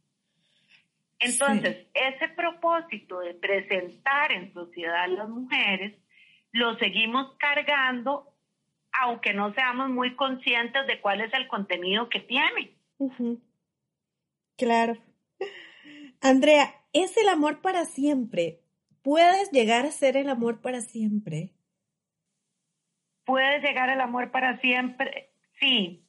[1.20, 5.94] Entonces, ese propósito de presentar en sociedad a las mujeres,
[6.52, 8.34] lo seguimos cargando,
[9.02, 12.74] aunque no seamos muy conscientes de cuál es el contenido que tiene.
[14.56, 14.98] Claro.
[16.22, 18.62] Andrea, ¿es el amor para siempre?
[19.02, 21.52] ¿Puedes llegar a ser el amor para siempre?
[23.26, 25.32] ¿Puedes llegar al amor para siempre?
[25.60, 26.06] Sí.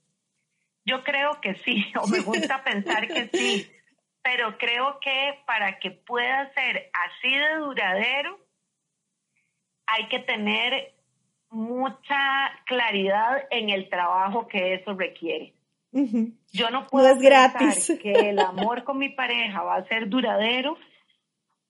[0.85, 3.71] Yo creo que sí, o me gusta pensar que sí
[4.23, 8.39] pero creo que para que pueda ser así de duradero,
[9.87, 10.93] hay que tener
[11.51, 12.17] mucha
[12.67, 15.55] claridad en el trabajo que eso requiere.
[16.53, 17.99] Yo no puedo gratis.
[18.01, 20.77] que el amor con mi pareja va a ser duradero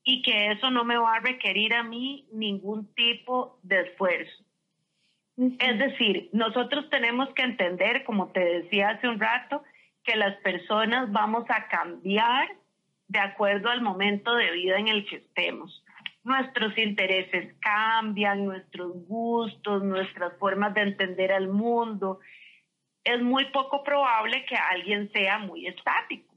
[0.05, 4.45] y que eso no me va a requerir a mí ningún tipo de esfuerzo.
[5.37, 9.63] Es decir, nosotros tenemos que entender, como te decía hace un rato,
[10.05, 12.49] que las personas vamos a cambiar
[13.09, 15.85] de acuerdo al momento de vida en el que estemos.
[16.23, 22.21] Nuestros intereses cambian, nuestros gustos, nuestras formas de entender al mundo.
[23.03, 26.35] es muy poco probable que alguien sea muy estático.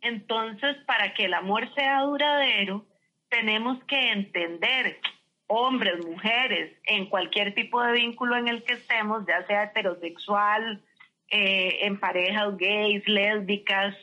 [0.00, 2.86] Entonces, para que el amor sea duradero,
[3.28, 4.98] tenemos que entender,
[5.46, 10.82] hombres, mujeres, en cualquier tipo de vínculo en el que estemos, ya sea heterosexual,
[11.30, 13.94] eh, en parejas gays, lésbicas,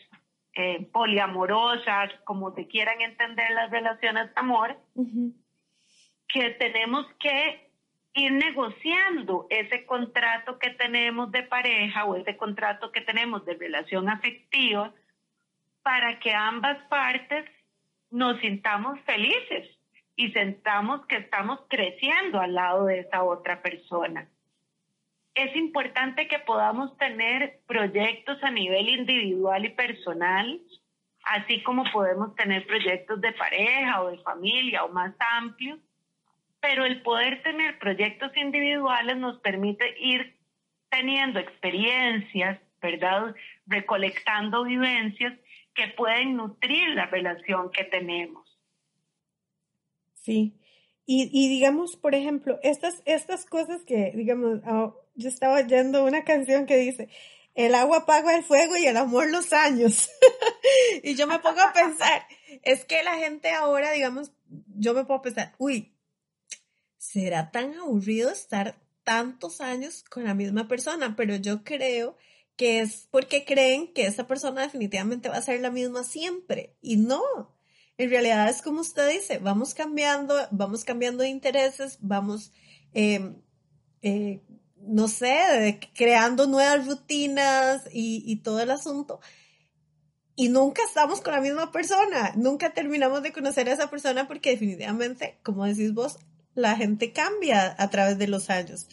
[0.53, 4.77] eh, poliamorosas, como se quieran entender las relaciones de amor,
[6.27, 7.71] que tenemos que
[8.13, 14.10] ir negociando ese contrato que tenemos de pareja o ese contrato que tenemos de relación
[14.10, 14.93] afectiva
[15.84, 17.45] para que ambas partes
[18.10, 19.69] nos sintamos felices
[20.15, 24.27] y sentamos que estamos creciendo al lado de esa otra persona.
[25.34, 30.62] Es importante que podamos tener proyectos a nivel individual y personal,
[31.24, 35.80] así como podemos tener proyectos de pareja o de familia o más amplios,
[36.60, 40.38] pero el poder tener proyectos individuales nos permite ir
[40.89, 43.34] teniendo experiencias, ¿verdad?
[43.65, 45.34] Recolectando vivencias
[45.74, 48.60] que pueden nutrir la relación que tenemos.
[50.15, 50.58] Sí.
[51.06, 56.24] Y, y digamos, por ejemplo, estas, estas cosas que, digamos, ah, yo estaba oyendo una
[56.24, 57.10] canción que dice,
[57.56, 60.10] el agua apaga el fuego y el amor los años.
[61.04, 62.26] y yo me pongo a pensar,
[62.63, 64.32] es que la gente ahora, digamos,
[64.76, 65.93] yo me puedo pensar, uy,
[66.97, 71.15] ¿será tan aburrido estar tantos años con la misma persona?
[71.15, 72.15] Pero yo creo
[72.56, 76.76] que es porque creen que esa persona definitivamente va a ser la misma siempre.
[76.82, 77.21] Y no.
[77.97, 82.52] En realidad es como usted dice, vamos cambiando, vamos cambiando de intereses, vamos,
[82.93, 83.41] em,
[84.02, 84.41] eh,
[84.88, 89.20] no sé, creando nuevas rutinas y, y todo el asunto.
[90.36, 94.52] Y nunca estamos con la misma persona, nunca terminamos de conocer a esa persona porque
[94.52, 96.17] definitivamente, como decís vos,
[96.56, 98.88] la gente cambia a través de los años.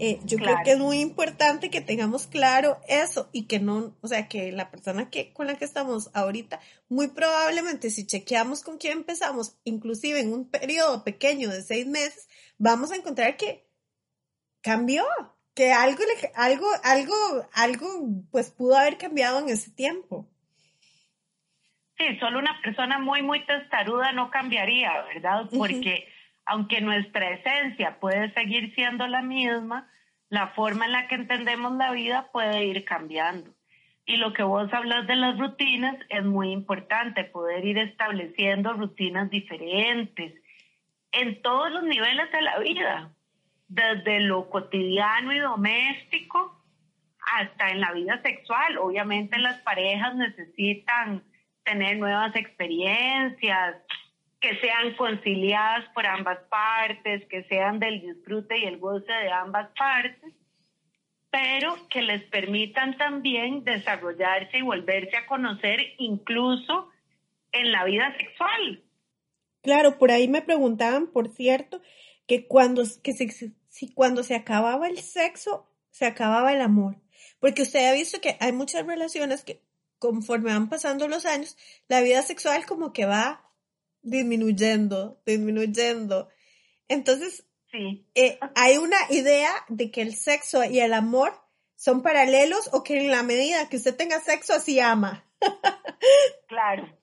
[0.00, 4.06] Eh, yo creo que es muy importante que tengamos claro eso y que no, o
[4.06, 8.78] sea, que la persona que, con la que estamos ahorita, muy probablemente si chequeamos con
[8.78, 13.67] quién empezamos, inclusive en un periodo pequeño de seis meses, vamos a encontrar que
[14.68, 15.04] cambió,
[15.54, 16.02] que algo,
[16.36, 17.14] algo, algo,
[17.54, 17.86] algo,
[18.30, 20.28] pues pudo haber cambiado en ese tiempo.
[21.96, 25.46] Sí, solo una persona muy, muy testaruda no cambiaría, ¿verdad?
[25.56, 26.06] Porque
[26.44, 29.90] aunque nuestra esencia puede seguir siendo la misma,
[30.28, 33.50] la forma en la que entendemos la vida puede ir cambiando.
[34.04, 39.30] Y lo que vos hablas de las rutinas es muy importante, poder ir estableciendo rutinas
[39.30, 40.34] diferentes
[41.12, 43.12] en todos los niveles de la vida,
[43.68, 46.62] desde lo cotidiano y doméstico
[47.34, 48.78] hasta en la vida sexual.
[48.78, 51.22] Obviamente las parejas necesitan
[51.64, 53.76] tener nuevas experiencias,
[54.40, 59.68] que sean conciliadas por ambas partes, que sean del disfrute y el goce de ambas
[59.76, 60.32] partes,
[61.30, 66.88] pero que les permitan también desarrollarse y volverse a conocer incluso
[67.52, 68.82] en la vida sexual.
[69.62, 71.82] Claro, por ahí me preguntaban, por cierto,
[72.28, 77.00] que cuando, que si cuando se acababa el sexo, se acababa el amor.
[77.40, 79.62] Porque usted ha visto que hay muchas relaciones que
[79.98, 81.56] conforme van pasando los años,
[81.88, 83.50] la vida sexual como que va
[84.02, 86.28] disminuyendo, disminuyendo.
[86.86, 88.06] Entonces, sí.
[88.14, 91.32] Eh, hay una idea de que el sexo y el amor
[91.76, 95.24] son paralelos o que en la medida que usted tenga sexo así ama.
[96.46, 96.97] claro.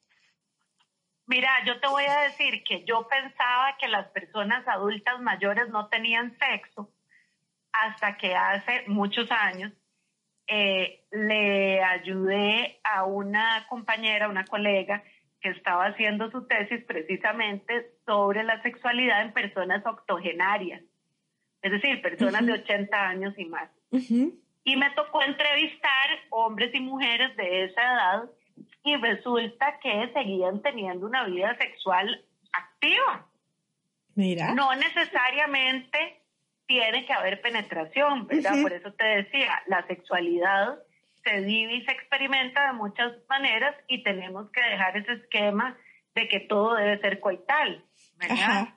[1.27, 5.87] Mira, yo te voy a decir que yo pensaba que las personas adultas mayores no
[5.87, 6.91] tenían sexo
[7.71, 9.73] hasta que hace muchos años
[10.47, 15.03] eh, le ayudé a una compañera, una colega,
[15.41, 20.81] que estaba haciendo su tesis precisamente sobre la sexualidad en personas octogenarias,
[21.61, 23.69] es decir, personas de 80 años y más.
[23.91, 28.23] Y me tocó entrevistar hombres y mujeres de esa edad
[28.85, 33.27] y resulta que seguían teniendo una vida sexual activa.
[34.13, 34.53] Mira.
[34.53, 36.21] No necesariamente
[36.67, 38.61] tiene que haber penetración, ¿verdad?
[38.61, 40.79] Por eso te decía, la sexualidad
[41.23, 45.75] se vive y se experimenta de muchas maneras y tenemos que dejar ese esquema
[46.13, 47.83] de que todo debe ser coital,
[48.17, 48.69] ¿verdad?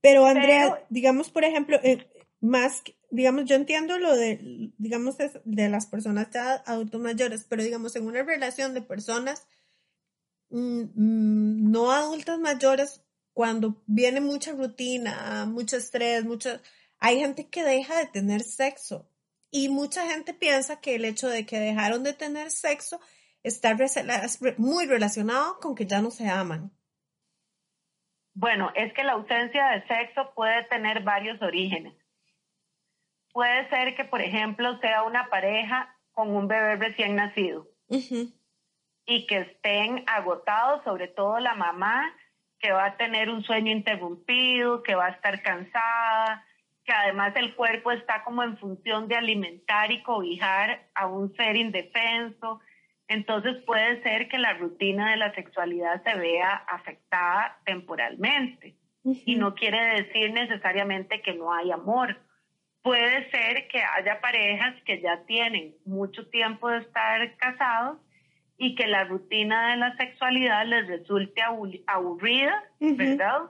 [0.00, 2.06] Pero Andrea, digamos, por ejemplo, eh,
[2.40, 2.84] más,
[3.14, 8.06] digamos, yo entiendo lo de, digamos, de, las personas ya adultos mayores, pero digamos, en
[8.06, 9.46] una relación de personas
[10.50, 13.02] mm, mm, no adultas mayores,
[13.32, 16.60] cuando viene mucha rutina, mucho estrés, mucho,
[16.98, 19.08] hay gente que deja de tener sexo
[19.50, 23.00] y mucha gente piensa que el hecho de que dejaron de tener sexo
[23.44, 23.76] está
[24.56, 26.72] muy relacionado con que ya no se aman.
[28.34, 31.94] Bueno, es que la ausencia de sexo puede tener varios orígenes.
[33.34, 37.66] Puede ser que, por ejemplo, sea una pareja con un bebé recién nacido
[39.06, 42.14] y que estén agotados, sobre todo la mamá,
[42.60, 46.46] que va a tener un sueño interrumpido, que va a estar cansada,
[46.84, 51.56] que además el cuerpo está como en función de alimentar y cobijar a un ser
[51.56, 52.60] indefenso.
[53.08, 58.76] Entonces puede ser que la rutina de la sexualidad se vea afectada temporalmente.
[59.02, 62.16] Y no quiere decir necesariamente que no hay amor.
[62.84, 67.96] Puede ser que haya parejas que ya tienen mucho tiempo de estar casados
[68.58, 71.40] y que la rutina de la sexualidad les resulte
[71.86, 73.44] aburrida, ¿verdad?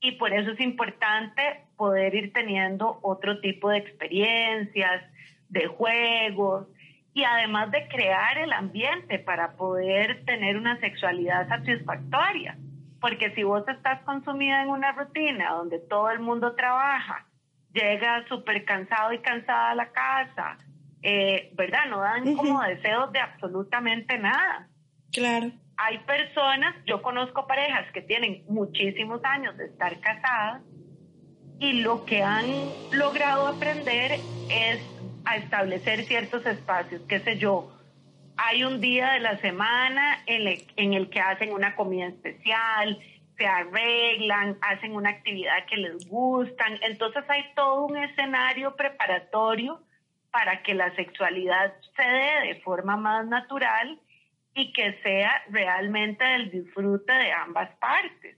[0.00, 5.02] Y por eso es importante poder ir teniendo otro tipo de experiencias,
[5.50, 6.66] de juegos,
[7.12, 12.56] y además de crear el ambiente para poder tener una sexualidad satisfactoria.
[13.02, 17.26] Porque si vos estás consumida en una rutina donde todo el mundo trabaja,
[17.72, 20.58] llega súper cansado y cansada a la casa,
[21.02, 21.86] eh, ¿verdad?
[21.88, 24.68] No dan como deseos de absolutamente nada.
[25.12, 25.50] Claro.
[25.76, 30.62] Hay personas, yo conozco parejas que tienen muchísimos años de estar casadas
[31.58, 32.46] y lo que han
[32.92, 34.18] logrado aprender
[34.50, 34.80] es
[35.24, 37.72] a establecer ciertos espacios, qué sé yo.
[38.36, 42.98] Hay un día de la semana en el, en el que hacen una comida especial,
[43.36, 46.78] se arreglan, hacen una actividad que les gustan.
[46.82, 49.80] Entonces hay todo un escenario preparatorio
[50.30, 54.00] para que la sexualidad se dé de forma más natural
[54.54, 58.36] y que sea realmente del disfrute de ambas partes.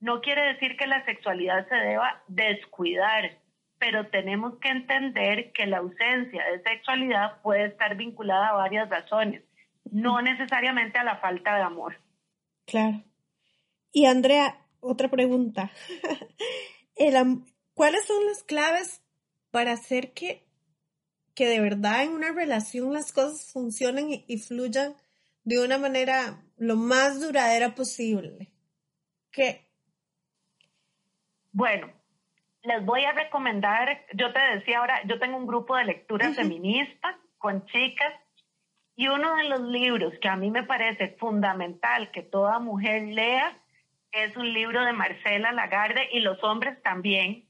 [0.00, 3.38] No quiere decir que la sexualidad se deba descuidar,
[3.78, 9.42] pero tenemos que entender que la ausencia de sexualidad puede estar vinculada a varias razones,
[9.90, 11.96] no necesariamente a la falta de amor.
[12.66, 13.02] Claro.
[13.92, 15.70] Y Andrea, otra pregunta.
[17.74, 19.02] ¿Cuáles son las claves
[19.50, 20.44] para hacer que
[21.34, 24.94] que de verdad en una relación las cosas funcionen y, fluyan
[25.44, 28.52] de una manera lo más duradera posible.
[29.30, 29.66] ¿Qué?
[31.52, 31.90] Bueno,
[32.62, 37.18] les voy a recomendar, yo te decía ahora, yo tengo un grupo de lectura feminista
[37.38, 38.14] con chicas
[38.94, 43.58] y uno de los libros que a mí me parece fundamental que toda mujer lea
[44.12, 47.44] es un libro de Marcela Lagarde y los hombres también,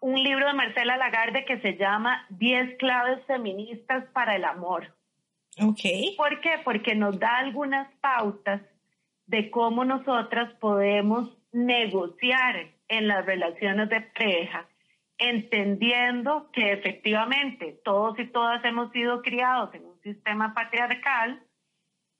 [0.00, 4.94] un libro de Marcela Lagarde que se llama 10 claves feministas para el amor.
[5.60, 5.80] Ok.
[6.16, 6.60] ¿Por qué?
[6.64, 8.60] Porque nos da algunas pautas
[9.26, 14.66] de cómo nosotras podemos negociar en las relaciones de pareja,
[15.16, 21.42] entendiendo que efectivamente todos y todas hemos sido criados en un sistema patriarcal,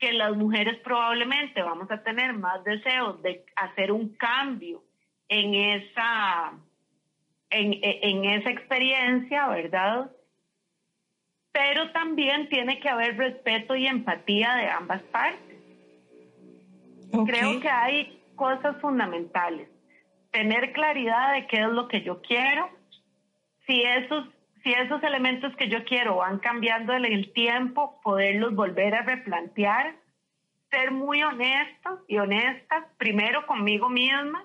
[0.05, 4.83] que las mujeres probablemente vamos a tener más deseos de hacer un cambio
[5.29, 6.53] en esa
[7.49, 10.11] en, esa experiencia, ¿verdad?
[11.53, 15.57] Pero también tiene que haber respeto y empatía de ambas partes.
[17.27, 19.69] Creo que hay cosas fundamentales.
[20.33, 22.69] Tener claridad de qué es lo que yo quiero.
[23.67, 24.29] Si esos,
[24.65, 29.95] si esos elementos que yo quiero van cambiando en el tiempo, poderlos volver a replantear.
[30.71, 34.45] Ser muy honestos y honestas, primero conmigo misma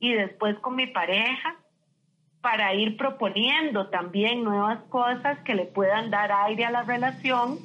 [0.00, 1.56] y después con mi pareja
[2.42, 7.58] para ir proponiendo también nuevas cosas que le puedan dar aire a la relación.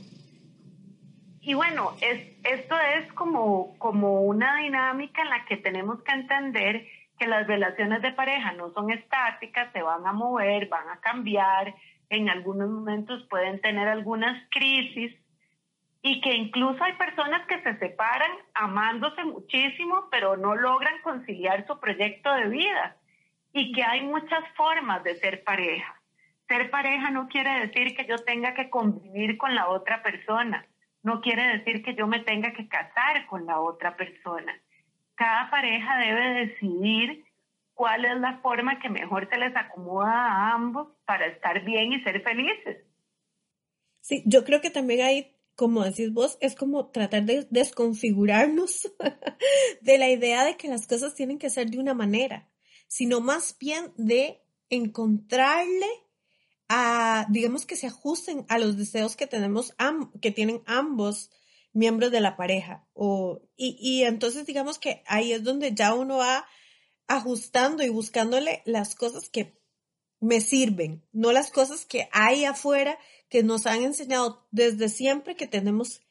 [1.41, 6.88] Y bueno, es, esto es como, como una dinámica en la que tenemos que entender
[7.22, 11.76] que las relaciones de pareja no son estáticas, se van a mover, van a cambiar,
[12.09, 15.15] en algunos momentos pueden tener algunas crisis
[16.01, 21.80] y que incluso hay personas que se separan amándose muchísimo, pero no logran conciliar su
[21.80, 22.95] proyecto de vida
[23.53, 26.01] y que hay muchas formas de ser pareja.
[26.47, 30.65] Ser pareja no quiere decir que yo tenga que convivir con la otra persona,
[31.03, 34.59] no quiere decir que yo me tenga que casar con la otra persona.
[35.22, 37.24] Cada pareja debe decidir
[37.74, 42.03] cuál es la forma que mejor se les acomoda a ambos para estar bien y
[42.03, 42.78] ser felices.
[43.99, 48.91] Sí, yo creo que también hay, como decís vos, es como tratar de desconfigurarnos
[49.82, 52.47] de la idea de que las cosas tienen que ser de una manera
[52.91, 55.88] sino más bien de encontrarle
[56.67, 59.74] a, digamos que se ajusten a los deseos que tenemos,
[60.19, 61.32] que tienen ambos
[61.74, 62.88] miembros de la pareja.
[62.93, 66.45] O, y, y entonces digamos que ahí es donde ya uno va
[67.07, 69.59] ajustando y buscándole las cosas que
[70.19, 72.97] me sirven, no las cosas que hay afuera
[73.30, 76.01] que nos han enseñado desde siempre que tenemos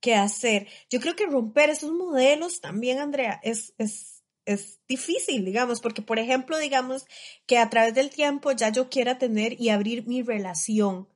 [0.00, 0.68] que hacer.
[0.90, 6.18] Yo creo que romper esos modelos también, Andrea, es, es es difícil, digamos, porque por
[6.18, 7.06] ejemplo, digamos
[7.46, 11.08] que a través del tiempo ya yo quiera tener y abrir mi relación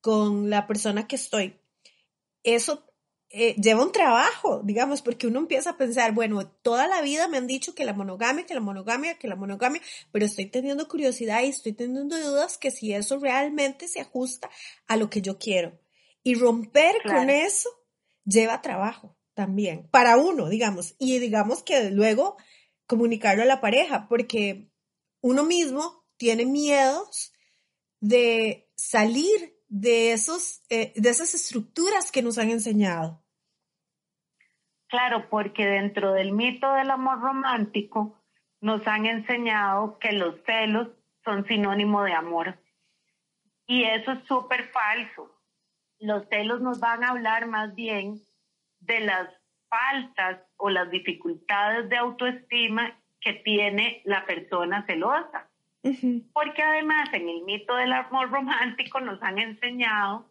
[0.00, 1.56] con la persona que estoy.
[2.42, 2.89] Eso
[3.32, 7.36] eh, lleva un trabajo, digamos, porque uno empieza a pensar, bueno, toda la vida me
[7.36, 11.42] han dicho que la monogamia, que la monogamia, que la monogamia, pero estoy teniendo curiosidad
[11.42, 14.50] y estoy teniendo dudas que si eso realmente se ajusta
[14.88, 15.78] a lo que yo quiero.
[16.24, 17.70] Y romper con eso
[18.24, 22.36] lleva trabajo también, para uno, digamos, y digamos que luego
[22.86, 24.68] comunicarlo a la pareja, porque
[25.20, 27.32] uno mismo tiene miedos
[28.00, 33.19] de salir de, esos, eh, de esas estructuras que nos han enseñado.
[34.90, 38.20] Claro, porque dentro del mito del amor romántico
[38.60, 40.88] nos han enseñado que los celos
[41.24, 42.58] son sinónimo de amor.
[43.66, 45.32] Y eso es súper falso.
[46.00, 48.16] Los celos nos van a hablar más bien
[48.80, 49.28] de las
[49.68, 55.48] faltas o las dificultades de autoestima que tiene la persona celosa.
[56.32, 60.28] Porque además en el mito del amor romántico nos han enseñado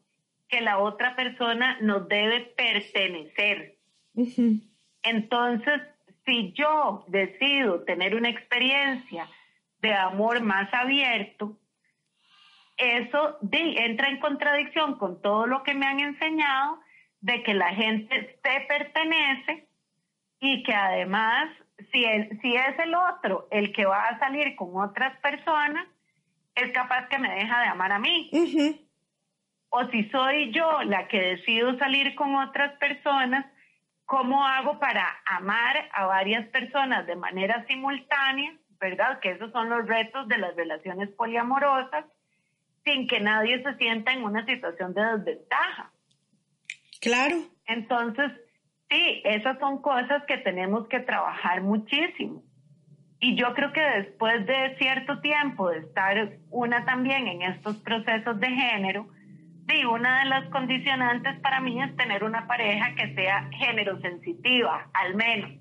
[0.50, 3.79] que la otra persona nos debe pertenecer.
[5.04, 5.82] Entonces,
[6.26, 9.28] si yo decido tener una experiencia
[9.82, 11.58] de amor más abierto,
[12.78, 16.80] eso entra en contradicción con todo lo que me han enseñado
[17.22, 19.68] de que la gente se pertenece
[20.40, 21.50] y que además
[21.92, 22.04] si,
[22.42, 25.88] si es el otro el que va a salir con otras personas,
[26.56, 28.30] es capaz que me deja de amar a mí.
[29.70, 33.46] O si soy yo la que decido salir con otras personas,
[34.10, 38.54] ¿cómo hago para amar a varias personas de manera simultánea?
[38.80, 39.20] ¿Verdad?
[39.20, 42.06] Que esos son los retos de las relaciones poliamorosas,
[42.84, 45.92] sin que nadie se sienta en una situación de desventaja.
[47.00, 47.36] Claro.
[47.68, 48.32] Entonces,
[48.90, 52.42] Sí, esas son cosas que tenemos que trabajar muchísimo.
[53.20, 58.40] Y yo creo que después de cierto tiempo de estar una también en estos procesos
[58.40, 59.08] de género,
[59.70, 64.90] sí, una de las condicionantes para mí es tener una pareja que sea género sensitiva,
[64.94, 65.52] al menos.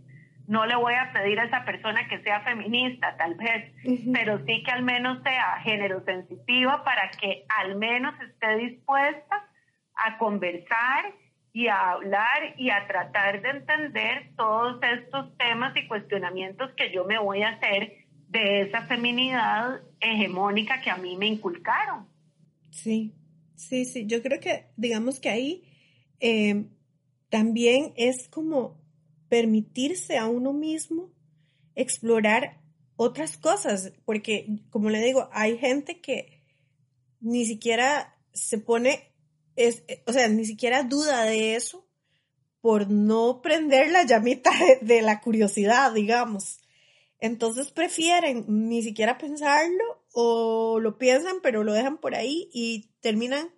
[0.46, 3.74] No le voy a pedir a esa persona que sea feminista, tal vez,
[4.14, 9.44] pero sí que al menos sea género sensitiva para que al menos esté dispuesta
[9.94, 11.12] a conversar
[11.52, 17.04] y a hablar y a tratar de entender todos estos temas y cuestionamientos que yo
[17.04, 22.06] me voy a hacer de esa feminidad hegemónica que a mí me inculcaron.
[22.70, 23.12] Sí,
[23.58, 25.64] sí, sí, yo creo que digamos que ahí
[26.20, 26.68] eh,
[27.28, 28.80] también es como
[29.28, 31.12] permitirse a uno mismo
[31.74, 32.60] explorar
[32.96, 36.42] otras cosas, porque como le digo, hay gente que
[37.20, 39.08] ni siquiera se pone
[39.58, 41.84] es, o sea, ni siquiera duda de eso
[42.60, 44.50] por no prender la llamita
[44.80, 46.60] de, la curiosidad, digamos.
[47.20, 53.54] Entonces prefieren ni siquiera pensarlo o lo piensan, pero lo dejan por ahí y terminan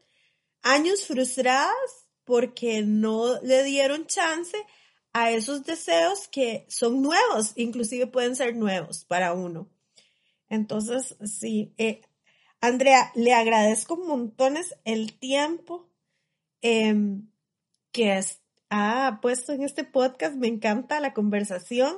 [0.63, 1.75] años frustradas
[2.25, 4.57] porque no le dieron chance
[5.13, 9.69] a esos deseos que son nuevos, inclusive pueden ser nuevos para uno.
[10.49, 12.03] Entonces, sí, eh,
[12.61, 15.91] Andrea, le agradezco montones el tiempo
[16.63, 17.31] Em,
[17.93, 18.21] que
[18.71, 20.37] ha puesto en este podcast.
[20.37, 21.97] Me encanta la conversación.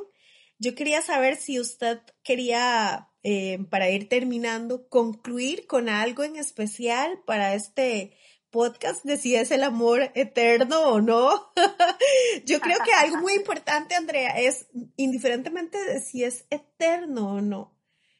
[0.59, 7.20] Yo quería saber si usted quería, em, para ir terminando, concluir con algo en especial
[7.27, 8.16] para este
[8.51, 11.53] podcast de si es el amor eterno o no.
[12.47, 14.66] Yo creo que algo muy importante, Andrea, es
[14.97, 17.79] indiferentemente de si es eterno o no.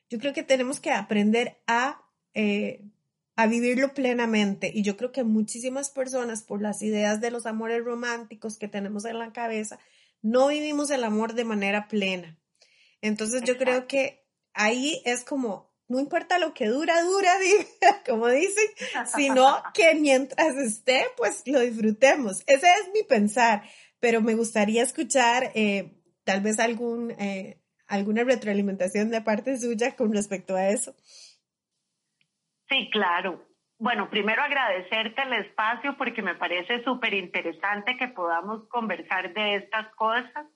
[0.09, 2.03] Yo creo que tenemos que aprender a
[2.35, 2.85] eh,
[3.37, 4.71] a vivirlo plenamente.
[4.73, 9.05] Y yo creo que muchísimas personas, por las ideas de los amores románticos que tenemos
[9.05, 9.79] en la cabeza,
[10.21, 12.39] no vivimos el amor de manera plena.
[13.01, 14.22] Entonces yo creo que
[14.55, 17.31] ahí es como, no importa lo que dura, dura,
[18.07, 18.65] como dicen,
[19.07, 22.43] sino que mientras esté, pues lo disfrutemos.
[22.47, 23.63] Ese es mi pensar,
[24.01, 25.93] pero me gustaría escuchar eh,
[26.25, 30.95] tal vez algún, eh, alguna retroalimentación de parte suya con respecto a eso.
[32.69, 33.47] Sí, claro.
[33.79, 39.93] Bueno, primero agradecerte el espacio porque me parece súper interesante que podamos conversar de estas
[39.97, 40.47] cosas.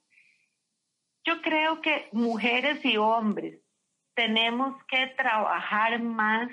[1.25, 3.66] Yo creo que mujeres y hombres
[4.17, 6.49] tenemos que trabajar más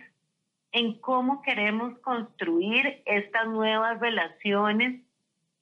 [0.73, 5.01] en cómo queremos construir estas nuevas relaciones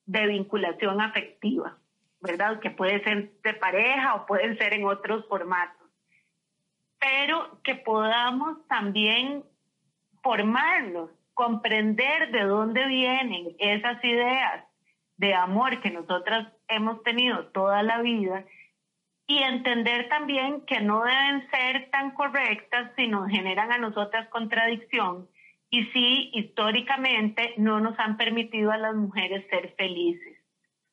[0.07, 1.77] de vinculación afectiva,
[2.19, 2.59] ¿verdad?
[2.59, 5.87] Que puede ser de pareja o pueden ser en otros formatos.
[6.99, 9.43] Pero que podamos también
[10.23, 14.65] formarnos, comprender de dónde vienen esas ideas
[15.17, 18.43] de amor que nosotras hemos tenido toda la vida
[19.27, 25.27] y entender también que no deben ser tan correctas si nos generan a nosotras contradicción
[25.69, 30.37] y si históricamente no nos han permitido a las mujeres ser felices.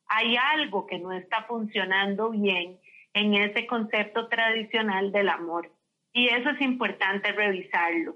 [0.07, 2.79] Hay algo que no está funcionando bien
[3.13, 5.71] en ese concepto tradicional del amor
[6.13, 8.15] y eso es importante revisarlo.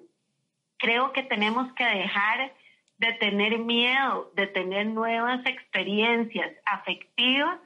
[0.78, 2.54] Creo que tenemos que dejar
[2.98, 7.60] de tener miedo, de tener nuevas experiencias afectivas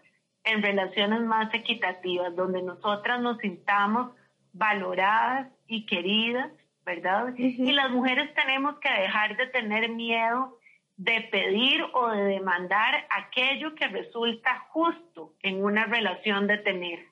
[0.48, 4.12] en relaciones más equitativas, donde nosotras nos sintamos
[4.54, 6.52] valoradas y queridas,
[6.86, 7.34] ¿verdad?
[7.38, 10.58] Y las mujeres tenemos que dejar de tener miedo
[10.98, 17.06] de pedir o de demandar aquello que resulta justo en una relación de tener.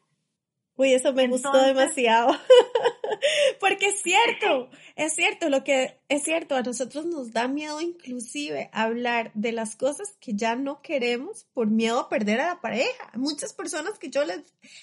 [0.77, 2.33] Uy, eso me gustó demasiado.
[3.59, 8.69] Porque es cierto, es cierto, lo que es cierto, a nosotros nos da miedo inclusive
[8.73, 13.11] hablar de las cosas que ya no queremos por miedo a perder a la pareja.
[13.15, 14.41] Muchas personas que yo les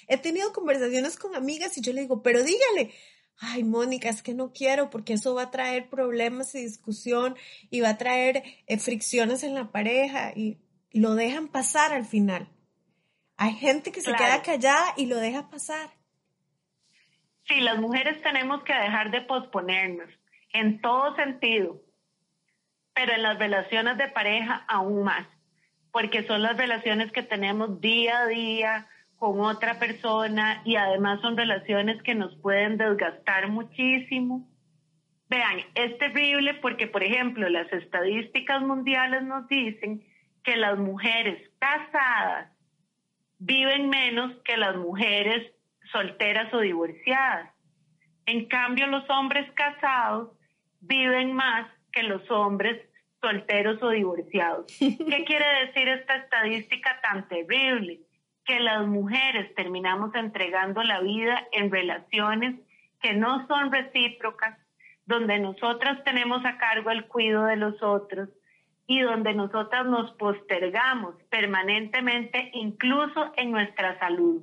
[0.08, 2.94] he tenido conversaciones con amigas y yo le digo, pero dígale,
[3.38, 7.36] ay, Mónica, es que no quiero porque eso va a traer problemas y discusión
[7.70, 10.58] y va a traer eh, fricciones en la pareja y
[10.90, 12.48] lo dejan pasar al final.
[13.42, 15.90] Hay gente que se queda callada y lo deja pasar.
[17.48, 20.08] Sí, las mujeres tenemos que dejar de posponernos
[20.52, 21.82] en todo sentido,
[22.94, 25.26] pero en las relaciones de pareja aún más,
[25.90, 28.86] porque son las relaciones que tenemos día a día
[29.16, 34.48] con otra persona y además son relaciones que nos pueden desgastar muchísimo.
[35.28, 40.06] Vean, es terrible porque, por ejemplo, las estadísticas mundiales nos dicen
[40.44, 42.52] que las mujeres casadas
[43.44, 45.52] viven menos que las mujeres
[45.90, 47.50] solteras o divorciadas.
[48.24, 50.30] En cambio, los hombres casados
[50.80, 52.80] viven más que los hombres
[53.20, 54.66] solteros o divorciados.
[54.78, 58.00] ¿Qué quiere decir esta estadística tan terrible?
[58.44, 62.60] Que las mujeres terminamos entregando la vida en relaciones
[63.00, 64.56] que no son recíprocas,
[65.04, 68.28] donde nosotras tenemos a cargo el cuidado de los otros,
[68.86, 74.42] y donde nosotras nos postergamos permanentemente, incluso en nuestra salud.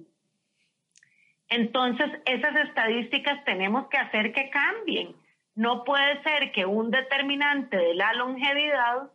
[1.50, 5.16] Entonces, esas estadísticas tenemos que hacer que cambien.
[5.56, 9.10] No puede ser que un determinante de la longevidad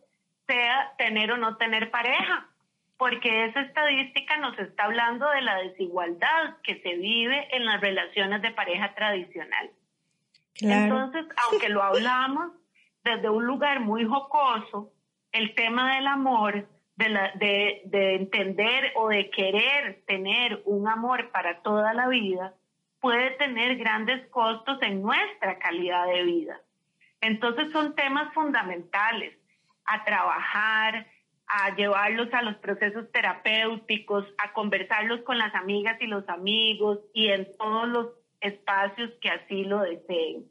[0.47, 2.49] sea tener o no tener pareja,
[2.97, 8.43] porque esa estadística nos está hablando de la desigualdad que se vive en las relaciones
[8.43, 9.71] de pareja tradicional.
[10.61, 12.53] Entonces, aunque lo hablamos
[13.03, 14.93] desde un lugar muy jocoso,
[15.35, 21.93] el tema del amor, de, de, entender o de querer tener un amor para toda
[21.93, 22.55] la vida,
[23.01, 26.61] puede tener grandes costos en nuestra calidad de vida.
[27.21, 29.37] Entonces son temas fundamentales
[29.87, 31.09] a trabajar,
[31.49, 37.31] a llevarlos a los procesos terapéuticos, a conversarlos con las amigas y los amigos y
[37.31, 38.07] en todos los
[38.41, 40.45] espacios que así lo deseen.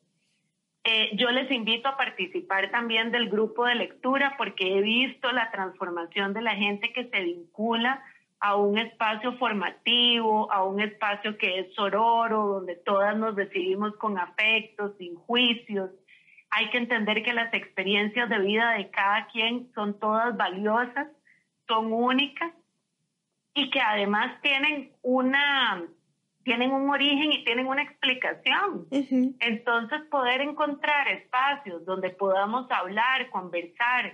[0.85, 5.49] Eh, yo les invito a participar también del grupo de lectura porque he visto la
[5.49, 8.03] transformación de la gente que se vincula
[8.41, 14.19] a un espacio formativo, a un espacio que es sororo, donde todas nos recibimos con
[14.19, 15.89] afectos, sin juicios.
[16.49, 21.07] Hay que entender que las experiencias de vida de cada quien son todas valiosas,
[21.69, 22.51] son únicas
[23.53, 25.81] y que además tienen una
[26.43, 28.87] tienen un origen y tienen una explicación.
[29.39, 34.13] Entonces, poder encontrar espacios donde podamos hablar, conversar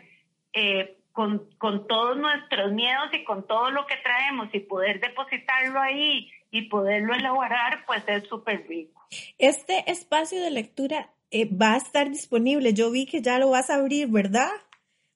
[0.53, 5.79] eh, con, con, todos nuestros miedos y con todo lo que traemos y poder depositarlo
[5.81, 9.05] ahí y poderlo elaborar, pues es súper rico.
[9.37, 12.73] Este espacio de lectura eh, va a estar disponible.
[12.73, 14.49] Yo vi que ya lo vas a abrir, ¿verdad?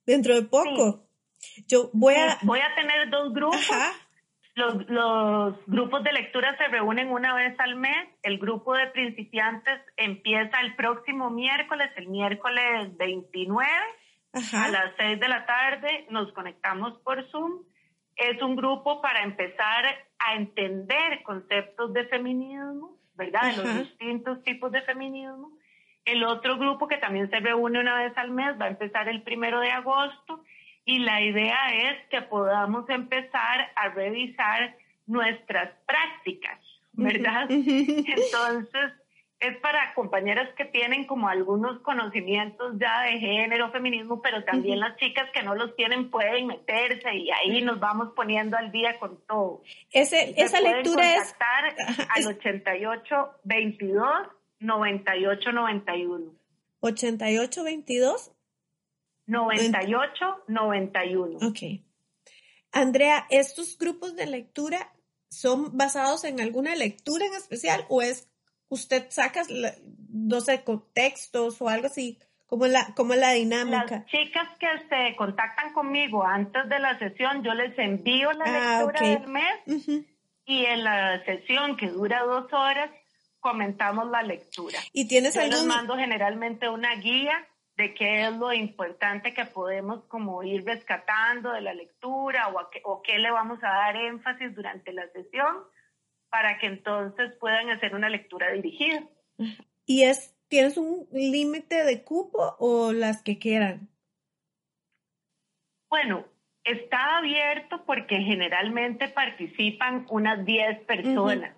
[0.06, 1.08] Dentro de poco.
[1.68, 2.38] Yo voy a...
[2.44, 3.60] Voy a tener dos grupos.
[4.56, 8.08] Los, los, grupos de lectura se reúnen una vez al mes.
[8.22, 13.68] El grupo de principiantes empieza el próximo miércoles, el miércoles 29,
[14.54, 16.06] a las 6 de la tarde.
[16.12, 17.64] Nos conectamos por Zoom.
[18.16, 19.86] Es un grupo para empezar
[20.20, 23.56] a entender conceptos de feminismo, ¿verdad?
[23.56, 25.58] De los distintos tipos de feminismo.
[26.06, 29.24] El otro grupo que también se reúne una vez al mes va a empezar el
[29.24, 30.44] primero de agosto
[30.86, 34.76] y la idea es que podamos empezar a revisar
[35.06, 36.60] nuestras prácticas,
[36.94, 37.46] ¿verdad?
[37.50, 38.92] Entonces,
[39.40, 44.96] es para compañeras que tienen como algunos conocimientos ya de género, feminismo, pero también las
[44.98, 49.20] chicas que no los tienen pueden meterse y ahí nos vamos poniendo al día con
[49.28, 49.62] todo.
[49.92, 51.36] Ese, esa lectura es
[52.16, 54.08] al 88 22
[54.60, 56.32] 98 91.
[56.80, 58.33] 88 22
[59.28, 61.48] 98, 91.
[61.48, 61.60] Ok.
[62.72, 64.94] Andrea, estos grupos de lectura
[65.30, 68.28] son basados en alguna lectura en especial o es
[68.74, 69.44] usted saca,
[70.10, 70.64] no sé,
[70.94, 72.20] textos o algo así?
[72.48, 73.86] ¿Cómo es la, cómo la dinámica?
[73.90, 78.84] Las chicas que se contactan conmigo antes de la sesión, yo les envío la ah,
[78.84, 80.06] lectura del mes
[80.46, 82.92] y en la sesión que dura dos horas
[83.40, 84.78] comentamos la lectura.
[84.92, 85.58] ¿Y tienes yo algún...
[85.58, 91.52] les mando generalmente una guía de qué es lo importante que podemos como ir rescatando
[91.52, 95.64] de la lectura o, qué, o qué le vamos a dar énfasis durante la sesión
[96.30, 99.04] para que entonces puedan hacer una lectura dirigida.
[99.86, 103.90] ¿Y es, tienes un límite de cupo o las que quieran?
[105.90, 106.26] Bueno,
[106.64, 111.56] está abierto porque generalmente participan unas 10 personas.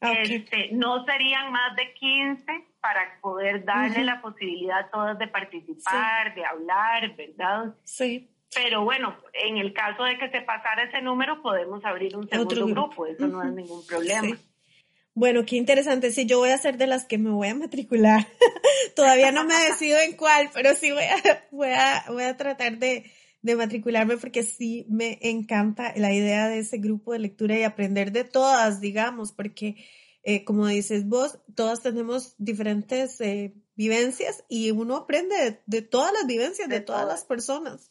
[0.00, 6.34] este, no serían más de 15 para poder darle la posibilidad a todos de participar,
[6.34, 7.74] de hablar, ¿verdad?
[7.84, 8.30] Sí.
[8.54, 12.66] Pero bueno, en el caso de que se pasara ese número, podemos abrir un segundo
[12.66, 13.06] grupo.
[13.06, 14.36] eso no es ningún problema.
[15.14, 16.10] Bueno, qué interesante.
[16.10, 18.26] Sí, yo voy a ser de las que me voy a matricular.
[18.96, 22.78] Todavía no me decido en cuál, pero sí voy a, voy a, voy a tratar
[22.78, 23.10] de,
[23.42, 28.12] de matricularme porque sí me encanta la idea de ese grupo de lectura y aprender
[28.12, 29.76] de todas, digamos, porque
[30.22, 36.26] eh, como dices vos, todas tenemos diferentes eh, vivencias y uno aprende de, todas las
[36.26, 37.88] vivencias de, todas, las personas.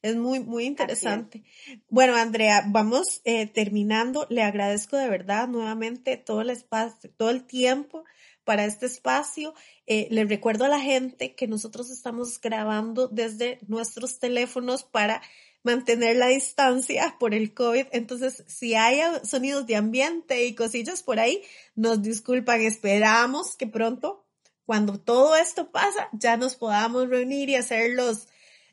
[0.00, 1.44] Es muy, muy interesante.
[1.88, 4.26] Bueno, Andrea, vamos eh, terminando.
[4.30, 8.04] Le agradezco de verdad nuevamente todo el espacio, todo el tiempo
[8.44, 9.54] para este espacio.
[9.86, 15.22] le recuerdo a la gente que nosotros estamos grabando desde nuestros teléfonos para
[15.62, 17.86] mantener la distancia por el COVID.
[17.92, 21.42] Entonces, si hay sonidos de ambiente y cosillas por ahí,
[21.74, 22.60] nos disculpan.
[22.60, 24.26] Esperamos que pronto,
[24.66, 28.28] cuando todo esto pasa, ya nos podamos reunir y hacer los,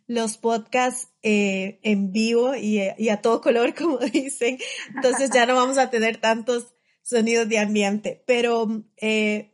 [0.08, 2.80] los podcasts eh, en vivo y,
[3.10, 4.58] a todo color, como dicen.
[4.96, 6.74] Entonces ya no vamos a tener tantos
[7.04, 8.24] sonidos de ambiente.
[8.26, 9.54] Pero eh,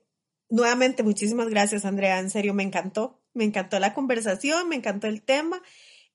[0.49, 2.19] nuevamente, muchísimas gracias, Andrea.
[2.19, 3.21] En serio, me encantó.
[3.33, 5.61] Me encantó la conversación, me encantó el tema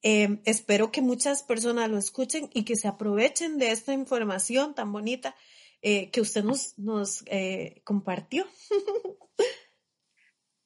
[0.02, 4.92] Em, espero que muchas personas lo escuchen y que se aprovechen de esta información tan
[4.92, 5.34] bonita
[5.82, 8.46] eh, que usted nos, nos eh, compartió.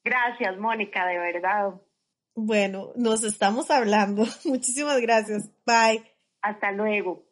[0.04, 1.80] Gracias, Mónica, de verdad.
[2.36, 4.24] Bueno, nos estamos hablando.
[4.44, 5.48] Muchísimas gracias.
[5.64, 6.04] Bye.
[6.42, 7.24] Hasta luego.